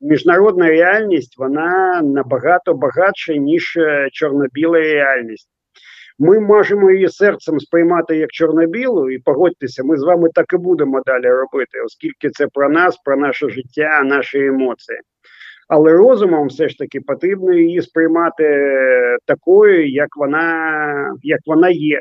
міжнародна 0.00 0.68
реальність 0.68 1.38
вона 1.38 2.00
набагато 2.02 2.74
багатша, 2.74 3.34
ніж 3.34 3.76
е, 3.76 4.08
чорно-біла 4.12 4.78
реальність. 4.78 5.48
Ми 6.22 6.40
можемо 6.40 6.90
її 6.90 7.08
серцем 7.08 7.60
сприймати 7.60 8.16
як 8.16 8.30
чорно-білу, 8.30 9.10
і 9.10 9.18
погодьтеся, 9.18 9.84
ми 9.84 9.96
з 9.96 10.02
вами 10.02 10.28
так 10.34 10.52
і 10.52 10.56
будемо 10.56 11.02
далі 11.06 11.28
робити, 11.28 11.80
оскільки 11.86 12.30
це 12.30 12.46
про 12.46 12.68
нас, 12.68 12.96
про 13.04 13.16
наше 13.16 13.48
життя, 13.48 14.02
наші 14.04 14.46
емоції. 14.46 14.98
Але 15.68 15.92
розумом 15.92 16.48
все 16.48 16.68
ж 16.68 16.78
таки 16.78 17.00
потрібно 17.00 17.54
її 17.54 17.82
сприймати 17.82 18.76
такою, 19.26 19.88
як 19.88 20.08
вона, 20.16 21.14
як 21.22 21.40
вона 21.46 21.70
є. 21.70 22.00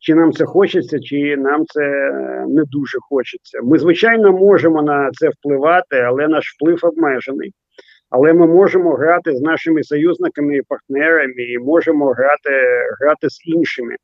Чи 0.00 0.14
нам 0.14 0.32
це 0.32 0.44
хочеться, 0.44 1.00
чи 1.00 1.36
нам 1.36 1.64
це 1.66 2.12
не 2.48 2.62
дуже 2.64 2.98
хочеться. 3.00 3.58
Ми, 3.62 3.78
звичайно, 3.78 4.32
можемо 4.32 4.82
на 4.82 5.10
це 5.12 5.28
впливати, 5.28 5.96
але 5.96 6.28
наш 6.28 6.54
вплив 6.54 6.78
обмежений. 6.82 7.52
Але 8.10 8.32
ми 8.32 8.46
можемо 8.46 8.94
грати 8.94 9.36
з 9.36 9.40
нашими 9.40 9.84
союзниками 9.84 10.56
і 10.56 10.62
партнерами, 10.62 11.42
і 11.42 11.58
можемо 11.58 12.06
грати 12.06 12.50
грати 13.00 13.30
з 13.30 13.46
іншими. 13.46 13.96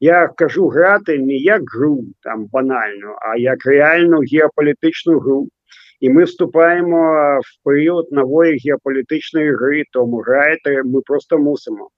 Я 0.00 0.28
кажу 0.36 0.68
грати 0.68 1.18
не 1.18 1.34
як 1.34 1.62
гру 1.74 2.04
там 2.22 2.46
банально, 2.52 3.16
а 3.20 3.36
як 3.36 3.66
реальну 3.66 4.20
геополітичну 4.32 5.18
гру. 5.18 5.48
І 6.00 6.10
ми 6.10 6.24
вступаємо 6.24 6.98
в 7.40 7.64
період 7.64 8.12
нової 8.12 8.58
геополітичної 8.66 9.54
гри, 9.54 9.84
тому 9.92 10.16
граєте 10.16 10.82
ми 10.82 11.00
просто 11.00 11.38
мусимо. 11.38 11.88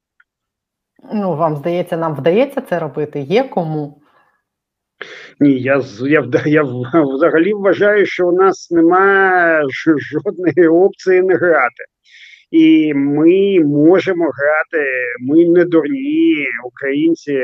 Ну, 1.12 1.37
вам 1.37 1.57
здається, 1.57 1.97
нам 1.97 2.14
вдається 2.14 2.61
це 2.61 2.79
робити? 2.79 3.21
Є 3.21 3.45
кому? 3.45 4.01
Ні, 5.40 5.61
я 5.61 5.83
я, 6.01 6.29
я 6.47 6.62
взагалі 7.03 7.53
вважаю, 7.53 8.07
що 8.07 8.29
у 8.29 8.33
нас 8.33 8.71
немає 8.71 9.62
жодної 10.12 10.69
опції 10.69 11.23
не 11.23 11.35
грати. 11.35 11.85
І 12.51 12.95
ми 12.95 13.61
можемо 13.61 14.25
грати, 14.25 14.88
ми 15.21 15.45
не 15.49 15.64
дурні 15.64 16.47
українці. 16.64 17.43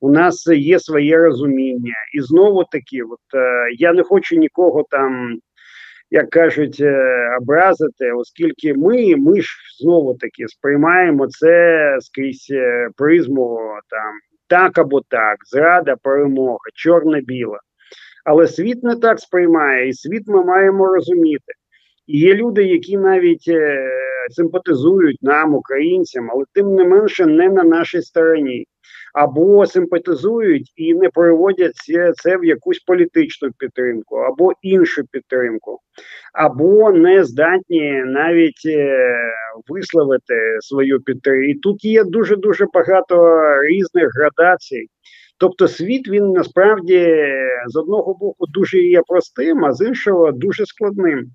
У 0.00 0.10
нас 0.10 0.46
є 0.46 0.80
своє 0.80 1.16
розуміння. 1.16 1.94
І 2.14 2.20
знову 2.20 2.64
таки, 2.64 3.02
от 3.02 3.34
е, 3.34 3.68
я 3.78 3.92
не 3.92 4.02
хочу 4.02 4.36
нікого 4.36 4.84
там, 4.90 5.38
як 6.10 6.30
кажуть, 6.30 6.80
е, 6.80 6.96
образити, 7.40 8.12
оскільки 8.12 8.74
ми 8.74 9.16
ми 9.16 9.40
ж 9.40 9.48
знову 9.80 10.14
таки 10.14 10.48
сприймаємо 10.48 11.26
це 11.26 11.96
скрізь 12.00 12.48
е, 12.50 12.88
призму 12.96 13.58
там 13.90 14.12
так 14.46 14.78
або 14.78 15.00
так, 15.00 15.36
зрада, 15.46 15.96
перемога, 16.02 16.58
чорна-біла. 16.74 17.58
Але 18.24 18.46
світ 18.46 18.82
не 18.84 18.96
так 18.96 19.20
сприймає, 19.20 19.88
і 19.88 19.92
світ 19.92 20.22
ми 20.26 20.44
маємо 20.44 20.86
розуміти. 20.86 21.52
І 22.06 22.18
є 22.18 22.34
люди, 22.34 22.64
які 22.64 22.96
навіть 22.96 23.48
е, 23.48 23.90
симпатизують 24.30 25.22
нам, 25.22 25.54
українцям, 25.54 26.30
але 26.30 26.44
тим 26.52 26.74
не 26.74 26.84
менше 26.84 27.26
не 27.26 27.48
на 27.48 27.64
нашій 27.64 28.02
стороні 28.02 28.66
або 29.16 29.66
симпатизують 29.66 30.72
і 30.76 30.94
не 30.94 31.08
переводять 31.08 31.72
це 32.22 32.36
в 32.36 32.44
якусь 32.44 32.78
політичну 32.78 33.50
підтримку, 33.58 34.16
або 34.16 34.52
іншу 34.62 35.02
підтримку, 35.10 35.78
або 36.32 36.92
не 36.92 37.24
здатні 37.24 38.02
навіть 38.06 38.62
е, 38.66 39.16
висловити 39.68 40.34
свою 40.60 41.00
підтримку. 41.00 41.42
І 41.42 41.54
тут 41.54 41.84
є 41.84 42.04
дуже 42.04 42.36
дуже 42.36 42.66
багато 42.72 43.44
різних 43.62 44.08
градацій. 44.18 44.86
Тобто 45.38 45.68
світ 45.68 46.08
він 46.08 46.32
насправді 46.32 47.26
з 47.66 47.76
одного 47.76 48.14
боку 48.14 48.46
дуже 48.46 48.78
є 48.78 49.02
простим, 49.06 49.64
а 49.64 49.72
з 49.72 49.86
іншого 49.86 50.32
дуже 50.32 50.66
складним. 50.66 51.26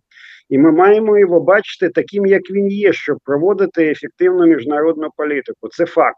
І 0.52 0.58
ми 0.58 0.72
маємо 0.72 1.18
його 1.18 1.40
бачити 1.40 1.90
таким, 1.90 2.26
як 2.26 2.42
він 2.52 2.68
є, 2.68 2.94
щоб 2.94 3.18
проводити 3.24 3.92
ефективну 3.92 4.46
міжнародну 4.46 5.10
політику. 5.18 5.70
Це 5.70 5.86
факт. 5.86 6.18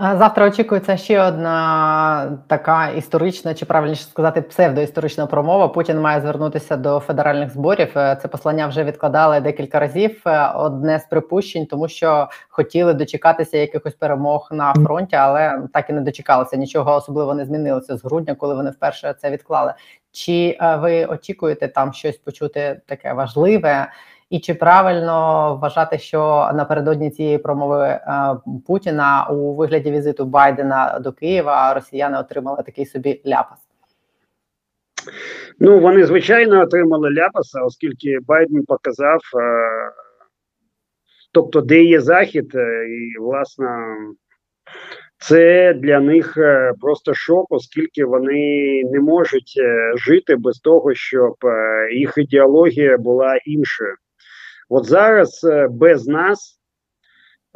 Завтра 0.00 0.46
очікується 0.46 0.96
ще 0.96 1.22
одна 1.22 2.38
така 2.46 2.88
історична, 2.88 3.54
чи 3.54 3.66
правильніше 3.66 4.02
сказати, 4.04 4.42
псевдоісторична 4.42 5.26
промова. 5.26 5.68
Путін 5.68 6.00
має 6.00 6.20
звернутися 6.20 6.76
до 6.76 7.00
федеральних 7.00 7.50
зборів. 7.50 7.92
Е, 7.96 8.18
це 8.22 8.28
послання 8.28 8.66
вже 8.66 8.84
відкладали 8.84 9.40
декілька 9.40 9.80
разів. 9.80 10.22
Е, 10.26 10.52
одне 10.54 10.98
з 10.98 11.04
припущень, 11.04 11.66
тому 11.66 11.88
що 11.88 12.28
хотіли 12.48 12.94
дочекатися 12.94 13.58
якихось 13.58 13.94
перемог 13.94 14.48
на 14.52 14.74
фронті, 14.74 15.16
але 15.16 15.62
так 15.72 15.90
і 15.90 15.92
не 15.92 16.00
дочекалися. 16.00 16.56
Нічого 16.56 16.94
особливо 16.94 17.34
не 17.34 17.44
змінилося 17.44 17.96
з 17.96 18.04
грудня, 18.04 18.34
коли 18.34 18.54
вони 18.54 18.70
вперше 18.70 19.14
це 19.18 19.30
відклали. 19.30 19.74
Чи 20.12 20.58
е, 20.60 20.76
ви 20.76 21.06
очікуєте 21.06 21.68
там 21.68 21.92
щось 21.92 22.16
почути 22.16 22.80
таке 22.86 23.12
важливе? 23.12 23.88
І 24.30 24.40
чи 24.40 24.54
правильно 24.54 25.56
вважати, 25.62 25.98
що 25.98 26.50
напередодні 26.54 27.10
цієї 27.10 27.38
промови 27.38 27.84
е, 27.84 28.00
Путіна 28.66 29.26
у 29.30 29.54
вигляді 29.54 29.90
візиту 29.90 30.24
Байдена 30.24 30.98
до 30.98 31.12
Києва 31.12 31.74
росіяни 31.74 32.18
отримали 32.18 32.62
такий 32.62 32.86
собі 32.86 33.22
ляпас? 33.26 33.58
Ну 35.58 35.80
вони 35.80 36.06
звичайно 36.06 36.60
отримали 36.60 37.10
ляпаса, 37.10 37.62
оскільки 37.62 38.18
Байден 38.26 38.64
показав, 38.64 39.20
е, 39.40 39.92
тобто, 41.32 41.60
де 41.60 41.82
є 41.82 42.00
захід, 42.00 42.52
е, 42.54 42.86
і 42.88 43.18
власне. 43.18 43.96
Це 45.20 45.74
для 45.74 46.00
них 46.00 46.38
просто 46.80 47.14
шок, 47.14 47.46
оскільки 47.50 48.04
вони 48.04 48.82
не 48.84 49.00
можуть 49.00 49.60
жити 49.94 50.36
без 50.36 50.58
того, 50.58 50.94
щоб 50.94 51.34
їх 51.92 52.14
ідеологія 52.16 52.98
була 52.98 53.36
іншою. 53.36 53.94
От 54.68 54.84
зараз 54.84 55.44
е, 55.44 55.68
без 55.70 56.06
нас 56.06 56.60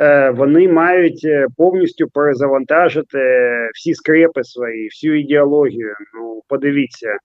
е, 0.01 0.31
вони 0.31 0.69
мають 0.69 1.25
е, 1.25 1.47
повністю 1.57 2.09
перезавантажити 2.09 3.19
всі 3.75 3.95
скрепи 3.95 4.45
свої, 4.45 4.89
всю 4.89 5.21
ідеологію. 5.21 5.95
Ну, 6.15 6.43
подивіться. 6.49 7.17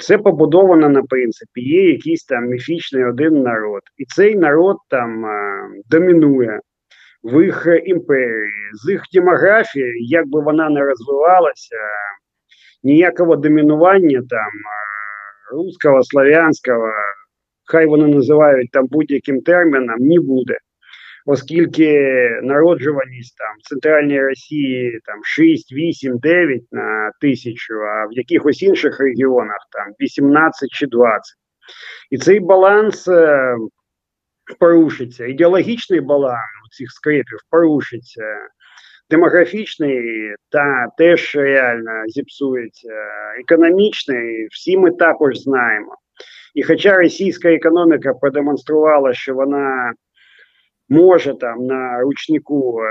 Це 0.00 0.18
побудовано 0.18 0.88
на 0.88 1.02
принципі. 1.02 1.60
Є 1.60 1.90
якийсь 1.90 2.24
там 2.24 2.44
міфічний 2.44 3.04
один 3.04 3.42
народ, 3.42 3.80
і 3.96 4.04
цей 4.04 4.36
народ 4.36 4.76
там 4.88 5.24
домінує 5.90 6.60
в 7.24 7.44
їх 7.44 7.66
імперії, 7.84 8.50
з 8.84 8.90
їх 8.90 9.02
демографії, 9.12 10.06
як 10.08 10.26
би 10.26 10.40
вона 10.40 10.70
не 10.70 10.84
розвивалася, 10.84 11.76
ніякого 12.82 13.36
домінування 13.36 14.22
там 14.30 14.50
русского, 15.52 16.02
славянського, 16.02 16.92
хай 17.64 17.86
вони 17.86 18.06
називають 18.06 18.70
там 18.70 18.86
будь-яким 18.86 19.40
терміном, 19.40 19.96
не 19.98 20.20
буде. 20.20 20.58
Оскільки 21.26 21.90
народжуваність 22.42 23.38
там 23.38 23.56
в 23.58 23.68
центральній 23.68 24.20
Росії 24.20 25.00
там 25.04 25.24
6, 25.24 25.72
8, 25.72 26.18
9 26.18 26.62
на 26.72 27.10
тисячу, 27.20 27.74
а 27.74 28.06
в 28.06 28.12
якихось 28.12 28.62
інших 28.62 29.00
регіонах 29.00 29.58
там 29.72 29.94
18 30.00 30.68
чи 30.70 30.86
20. 30.86 31.20
І 32.10 32.18
цей 32.18 32.40
баланс 32.40 33.08
е, 33.08 33.54
порушиться. 34.58 35.26
Ідеологічний 35.26 36.00
баланс 36.00 36.50
у 36.66 36.68
цих 36.68 36.90
скрипів 36.90 37.38
порушиться. 37.50 38.22
Демографічний 39.10 40.02
та 40.50 40.86
теж 40.98 41.36
реально 41.36 42.06
зіпсується. 42.06 42.94
Економічний, 43.40 44.46
всі 44.46 44.76
ми 44.76 44.90
також 44.90 45.38
знаємо. 45.38 45.96
І 46.54 46.62
хоча 46.62 46.96
російська 46.96 47.52
економіка 47.52 48.14
продемонструвала, 48.14 49.14
що 49.14 49.34
вона 49.34 49.92
може 50.88 51.34
там 51.34 51.66
на 51.66 52.00
ручнику 52.00 52.80
е, 52.80 52.86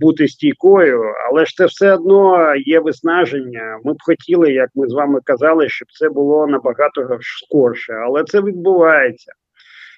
бути 0.00 0.28
стійкою, 0.28 1.02
але 1.28 1.46
ж 1.46 1.54
це 1.56 1.66
все 1.66 1.94
одно 1.94 2.54
є 2.56 2.80
виснаження. 2.80 3.78
Ми 3.84 3.92
б 3.92 3.96
хотіли, 4.00 4.52
як 4.52 4.70
ми 4.74 4.88
з 4.88 4.92
вами 4.92 5.20
казали, 5.24 5.68
щоб 5.68 5.88
це 5.92 6.08
було 6.08 6.46
набагато 6.46 7.18
скорше, 7.20 7.92
але 7.92 8.24
це 8.24 8.40
відбувається. 8.40 9.32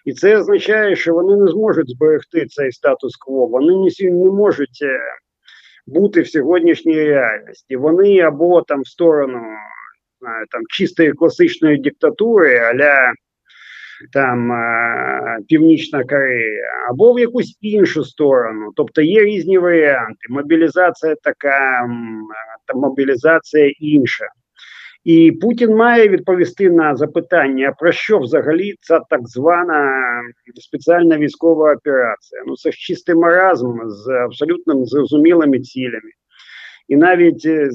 І 0.05 0.13
це 0.13 0.39
означає, 0.39 0.97
що 0.97 1.15
вони 1.15 1.37
не 1.37 1.47
зможуть 1.51 1.91
зберегти 1.91 2.47
цей 2.47 2.73
статус-кво. 2.73 3.47
Вони 3.47 3.91
не 4.01 4.31
можуть 4.31 4.79
е, 4.83 5.01
бути 5.87 6.21
в 6.21 6.29
сьогоднішній 6.29 7.05
реальності. 7.05 7.77
Вони 7.77 8.21
або 8.21 8.63
там 8.63 8.83
в 8.83 8.89
сторону 8.89 9.41
там 10.51 10.63
чистої 10.69 11.13
класичної 11.13 11.79
диктатури, 11.79 12.59
аля 12.59 13.13
там 14.13 14.53
Північна 15.49 16.05
Корея, 16.05 16.65
або 16.91 17.13
в 17.13 17.19
якусь 17.19 17.59
іншу 17.61 18.05
сторону. 18.05 18.73
Тобто 18.77 19.03
є 19.03 19.25
різні 19.25 19.59
варіанти. 19.59 20.27
Мобілізація 20.29 21.15
така, 21.23 21.89
та 22.67 22.79
мобілізація 22.79 23.73
інша. 23.81 24.27
І 25.07 25.33
Путін 25.33 25.77
має 25.77 26.09
відповісти 26.09 26.71
на 26.71 26.97
запитання, 26.97 27.75
про 27.79 27.93
що 27.93 28.19
взагалі 28.19 28.75
ця 28.81 29.01
так 29.11 29.29
звана 29.29 29.93
спеціальна 30.55 31.19
військова 31.19 31.75
операція. 31.75 32.43
Ну 32.47 32.57
це 32.57 32.73
ж 32.73 32.79
чистий 32.79 33.15
маразм 33.15 33.79
з 33.85 34.09
абсолютно 34.09 34.85
зрозумілими 34.85 35.61
цілями. 35.61 36.11
І 36.89 36.97
навіть 36.97 37.47
е, 37.47 37.69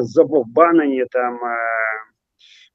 забовбанені 0.00 1.04
там 1.10 1.34
е, 1.34 1.56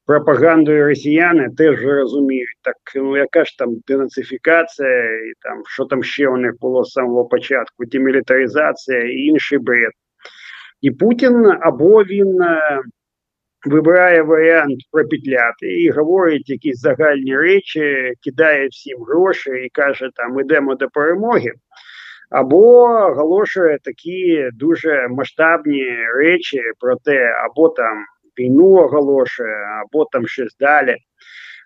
пропагандою 0.06 0.86
росіяни 0.86 1.48
теж 1.56 1.82
розуміють, 1.82 2.58
так 2.62 2.76
ну 2.96 3.16
яка 3.16 3.44
ж 3.44 3.58
там 3.58 3.76
денацифікація, 3.86 5.04
і 5.04 5.32
там 5.40 5.62
що 5.66 5.84
там 5.84 6.02
ще 6.02 6.28
у 6.28 6.36
них 6.36 6.52
було 6.60 6.84
з 6.84 6.92
самого 6.92 7.24
початку, 7.24 7.84
демілітаризація 7.84 9.00
і 9.00 9.16
інший 9.16 9.58
бред. 9.58 9.92
І 10.80 10.90
Путін 10.90 11.52
або 11.60 12.04
він 12.04 12.42
е, 12.42 12.80
вибирає 13.66 14.22
варіант 14.22 14.80
пропетляти 14.92 15.66
і 15.66 15.90
говорить 15.90 16.50
якісь 16.50 16.80
загальні 16.80 17.36
речі, 17.36 18.12
кидає 18.24 18.68
всім 18.68 18.98
гроші 19.02 19.50
і 19.50 19.68
каже, 19.68 20.10
там 20.14 20.40
ідемо 20.40 20.74
до 20.74 20.88
перемоги. 20.88 21.52
Або 22.34 22.82
оголошує 22.82 23.78
такі 23.84 24.48
дуже 24.52 25.08
масштабні 25.08 25.84
речі 26.16 26.60
про 26.80 26.96
те, 26.96 27.34
або 27.44 27.68
там 27.68 28.04
війну 28.38 28.66
оголошує, 28.66 29.56
або 29.82 30.04
там 30.04 30.26
щось 30.26 30.56
далі. 30.60 30.96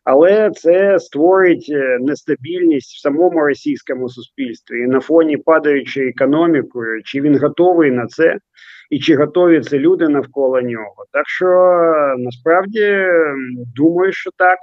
Але 0.04 0.50
це 0.50 0.98
створить 0.98 1.66
е, 1.70 1.98
нестабільність 2.00 2.96
в 2.96 3.00
самому 3.00 3.40
російському 3.40 4.08
суспільстві 4.08 4.80
і 4.80 4.86
на 4.86 5.00
фоні 5.00 5.36
падаючої 5.36 6.08
економікою, 6.08 7.02
чи 7.02 7.20
він 7.20 7.38
готовий 7.38 7.90
на 7.90 8.06
це, 8.06 8.36
і 8.90 8.98
чи 8.98 9.16
готові 9.16 9.60
це 9.60 9.78
люди 9.78 10.08
навколо 10.08 10.60
нього. 10.60 11.04
Так 11.12 11.28
що 11.28 11.46
насправді 12.18 13.06
думаю, 13.76 14.12
що 14.12 14.30
так. 14.36 14.58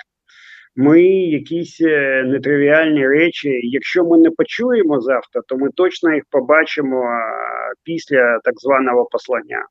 Ми 0.76 1.04
якісь 1.08 1.82
е, 1.82 2.24
нетривіальні 2.24 3.08
речі. 3.08 3.60
Якщо 3.64 4.06
ми 4.06 4.18
не 4.18 4.32
почуємо 4.32 5.02
завтра, 5.02 5.42
то 5.48 5.58
ми 5.58 5.70
точно 5.76 6.14
їх 6.14 6.24
побачимо 6.30 7.04
після 7.84 8.40
так 8.44 8.54
званого 8.60 9.06
послання. 9.06 9.66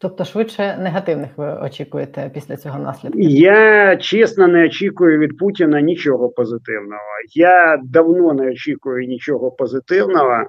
Тобто, 0.00 0.24
швидше 0.24 0.76
негативних 0.76 1.30
ви 1.36 1.46
очікуєте 1.46 2.30
після 2.34 2.56
цього 2.56 2.78
наслідку? 2.78 3.18
Я 3.20 3.96
чесно 3.96 4.48
не 4.48 4.64
очікую 4.64 5.18
від 5.18 5.38
Путіна 5.38 5.80
нічого 5.80 6.28
позитивного. 6.28 7.02
Я 7.34 7.80
давно 7.84 8.32
не 8.32 8.50
очікую 8.50 9.06
нічого 9.06 9.50
позитивного. 9.50 10.44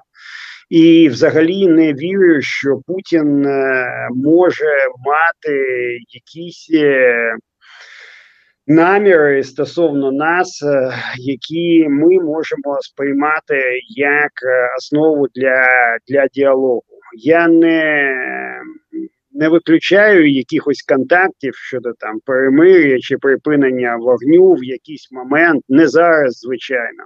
І 0.70 1.08
взагалі 1.08 1.66
не 1.66 1.92
вірю, 1.92 2.42
що 2.42 2.80
Путін 2.86 3.46
е, 3.46 4.08
може 4.14 4.86
мати 5.06 5.64
якісь 6.08 6.70
е, 6.74 7.34
наміри 8.66 9.44
стосовно 9.44 10.12
нас, 10.12 10.62
е, 10.62 10.92
які 11.18 11.86
ми 11.88 12.20
можемо 12.20 12.78
сприймати 12.80 13.80
як 13.96 14.30
основу 14.78 15.26
для, 15.34 15.66
для 16.08 16.26
діалогу. 16.26 16.82
Я 17.16 17.48
не 17.48 18.16
не 19.32 19.48
виключаю 19.48 20.30
якихось 20.30 20.82
контактів 20.82 21.54
щодо 21.54 21.92
там 21.98 22.20
перемир'я 22.26 22.98
чи 22.98 23.18
припинення 23.18 23.96
вогню 23.96 24.52
в 24.52 24.64
якийсь 24.64 25.12
момент, 25.12 25.64
не 25.68 25.88
зараз, 25.88 26.38
звичайно. 26.38 27.04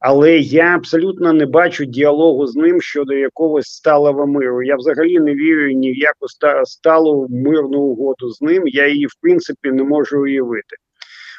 Але 0.00 0.38
я 0.38 0.76
абсолютно 0.76 1.32
не 1.32 1.46
бачу 1.46 1.84
діалогу 1.84 2.46
з 2.46 2.56
ним 2.56 2.80
щодо 2.80 3.14
якогось 3.14 3.66
сталого 3.66 4.26
миру. 4.26 4.62
Я 4.62 4.76
взагалі 4.76 5.20
не 5.20 5.34
вірю 5.34 5.70
ні 5.70 5.92
в 5.92 5.96
яку 5.96 6.26
сталу 6.64 7.26
мирну 7.30 7.78
угоду 7.78 8.30
з 8.30 8.42
ним. 8.42 8.62
Я 8.66 8.88
її 8.88 9.06
в 9.06 9.14
принципі 9.22 9.72
не 9.72 9.82
можу 9.82 10.22
уявити, 10.22 10.76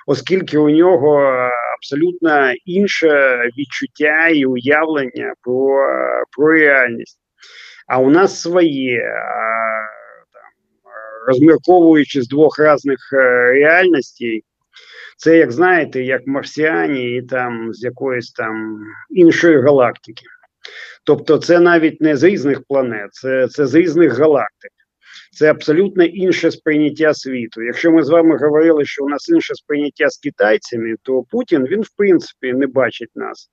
оскільки 0.07 0.57
у 0.57 0.69
нього 0.69 1.21
абсолютно 1.77 2.53
інше 2.65 3.39
відчуття 3.57 4.27
і 4.27 4.45
уявлення 4.45 5.33
про, 5.41 5.87
про 6.37 6.47
реальність. 6.47 7.19
А 7.87 7.99
у 7.99 8.09
нас 8.09 8.41
своє 8.41 9.13
розмірковуючи 11.27 12.21
з 12.21 12.27
двох 12.27 12.59
різних 12.59 12.99
е, 13.13 13.17
реальностей. 13.51 14.43
Це, 15.23 15.37
як 15.37 15.51
знаєте, 15.51 16.03
як 16.03 16.27
марсіані 16.27 17.15
і 17.17 17.21
там 17.21 17.73
з 17.73 17.83
якоїсь 17.83 18.31
там 18.31 18.79
іншої 19.09 19.61
галактики. 19.61 20.25
Тобто, 21.03 21.37
це 21.37 21.59
навіть 21.59 22.01
не 22.01 22.17
з 22.17 22.23
різних 22.23 22.63
планет, 22.67 23.13
це, 23.13 23.47
це 23.47 23.65
з 23.65 23.75
різних 23.75 24.19
галактик. 24.19 24.71
Це 25.31 25.51
абсолютно 25.51 26.03
інше 26.03 26.51
сприйняття 26.51 27.13
світу. 27.13 27.61
Якщо 27.61 27.91
ми 27.91 28.03
з 28.03 28.09
вами 28.09 28.37
говорили, 28.37 28.85
що 28.85 29.03
у 29.03 29.09
нас 29.09 29.29
інше 29.29 29.55
сприйняття 29.55 30.09
з 30.09 30.17
китайцями, 30.17 30.95
то 31.01 31.23
Путін 31.29 31.67
він 31.67 31.81
в 31.81 31.89
принципі 31.97 32.53
не 32.53 32.67
бачить 32.67 33.11
нас. 33.15 33.49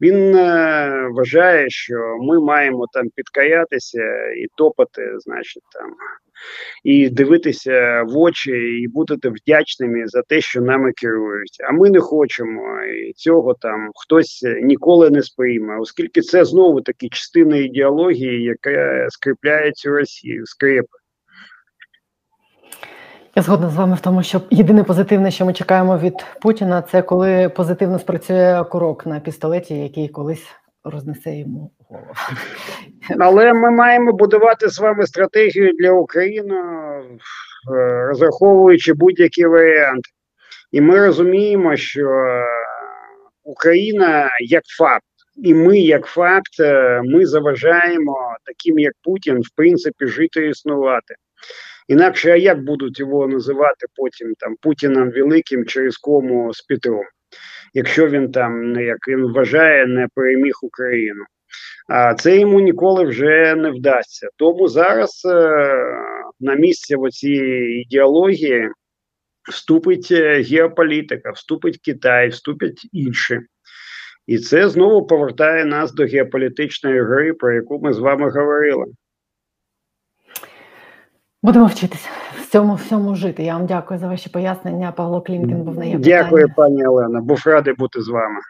Він 0.00 0.36
е, 0.36 1.08
вважає, 1.12 1.70
що 1.70 1.94
ми 2.20 2.40
маємо 2.40 2.86
там 2.92 3.08
підкаятися 3.14 4.02
і 4.36 4.46
топати, 4.56 5.12
значить, 5.18 5.62
там 5.72 5.94
і 6.84 7.08
дивитися 7.08 8.02
в 8.02 8.18
очі, 8.18 8.50
і 8.52 8.88
бути 8.88 9.28
вдячними 9.28 10.06
за 10.06 10.22
те, 10.22 10.40
що 10.40 10.60
нами 10.60 10.92
керують. 10.92 11.56
А 11.68 11.72
ми 11.72 11.90
не 11.90 12.00
хочемо 12.00 12.84
і 12.84 13.12
цього 13.12 13.54
там 13.54 13.90
хтось 13.94 14.42
ніколи 14.62 15.10
не 15.10 15.22
сприйме, 15.22 15.78
оскільки 15.80 16.20
це 16.20 16.44
знову 16.44 16.80
таки 16.80 17.08
частина 17.08 17.56
ідеології, 17.56 18.42
яка 18.42 19.06
скріпляє 19.10 19.72
цю 19.72 19.90
Росію, 19.90 20.46
скрипи. 20.46 21.01
Я 23.34 23.42
згодна 23.42 23.70
з 23.70 23.76
вами 23.76 23.96
в 23.96 24.00
тому, 24.00 24.22
що 24.22 24.40
єдине 24.50 24.84
позитивне, 24.84 25.30
що 25.30 25.46
ми 25.46 25.52
чекаємо 25.52 25.98
від 25.98 26.14
Путіна, 26.40 26.82
це 26.82 27.02
коли 27.02 27.48
позитивно 27.48 27.98
спрацює 27.98 28.64
курок 28.70 29.06
на 29.06 29.20
пістолеті, 29.20 29.74
який 29.74 30.08
колись 30.08 30.46
рознесе 30.84 31.36
йому 31.36 31.70
голову. 31.88 32.14
Але 33.20 33.52
ми 33.52 33.70
маємо 33.70 34.12
будувати 34.12 34.68
з 34.68 34.78
вами 34.78 35.06
стратегію 35.06 35.72
для 35.72 35.90
України, 35.90 36.54
е, 36.54 38.06
розраховуючи 38.06 38.92
будь-які 38.92 39.46
варіанти. 39.46 40.10
І 40.72 40.80
ми 40.80 41.06
розуміємо, 41.06 41.76
що 41.76 42.26
Україна 43.44 44.30
як 44.40 44.64
факт, 44.64 45.04
і 45.36 45.54
ми, 45.54 45.78
як 45.78 46.06
факт, 46.06 46.60
е, 46.60 47.00
ми 47.04 47.26
заважаємо 47.26 48.36
таким, 48.44 48.78
як 48.78 48.92
Путін, 49.02 49.40
в 49.40 49.56
принципі, 49.56 50.06
жити 50.06 50.46
і 50.46 50.50
існувати. 50.50 51.14
Інакше 51.88 52.30
а 52.30 52.36
як 52.36 52.64
будуть 52.64 52.98
його 52.98 53.28
називати 53.28 53.86
потім 53.96 54.34
там 54.38 54.56
Путіном 54.60 55.10
Великим 55.10 55.66
через 55.66 55.96
кому 55.96 56.54
з 56.54 56.60
Петром, 56.60 57.04
якщо 57.74 58.08
він 58.08 58.32
там 58.32 58.80
як 58.80 59.08
він 59.08 59.32
вважає, 59.32 59.86
не 59.86 60.08
переміг 60.14 60.54
Україну. 60.62 61.24
А 61.88 62.14
це 62.14 62.38
йому 62.38 62.60
ніколи 62.60 63.04
вже 63.04 63.54
не 63.54 63.70
вдасться. 63.70 64.28
Тому 64.36 64.68
зараз 64.68 65.22
е, 65.24 65.58
на 66.40 66.54
місце 66.54 66.96
цієї 67.10 67.82
ідеології 67.82 68.68
вступить 69.50 70.08
е, 70.10 70.42
геополітика, 70.42 71.30
вступить 71.30 71.78
Китай, 71.84 72.28
вступять 72.28 72.88
інші. 72.92 73.40
І 74.26 74.38
це 74.38 74.68
знову 74.68 75.06
повертає 75.06 75.64
нас 75.64 75.92
до 75.92 76.04
геополітичної 76.04 77.02
гри, 77.02 77.32
про 77.32 77.52
яку 77.52 77.80
ми 77.82 77.92
з 77.92 77.98
вами 77.98 78.30
говорили. 78.30 78.86
Будемо 81.42 81.66
вчитися 81.66 82.08
в 82.42 82.46
цьому 82.46 82.74
всьому 82.74 83.14
жити. 83.14 83.42
Я 83.44 83.56
вам 83.56 83.66
дякую 83.66 84.00
за 84.00 84.08
ваші 84.08 84.30
пояснення. 84.30 84.92
Павло 84.92 85.22
Клімкін 85.22 85.62
був 85.62 85.78
на 85.78 85.98
Дякую, 85.98 86.54
пані 86.56 86.86
Олена. 86.86 87.20
Був 87.20 87.42
радий 87.46 87.74
бути 87.74 88.02
з 88.02 88.08
вами. 88.08 88.40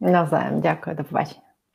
Навзаєм. 0.00 0.60
Дякую, 0.60 0.96
до 0.96 1.04
побачення. 1.04 1.45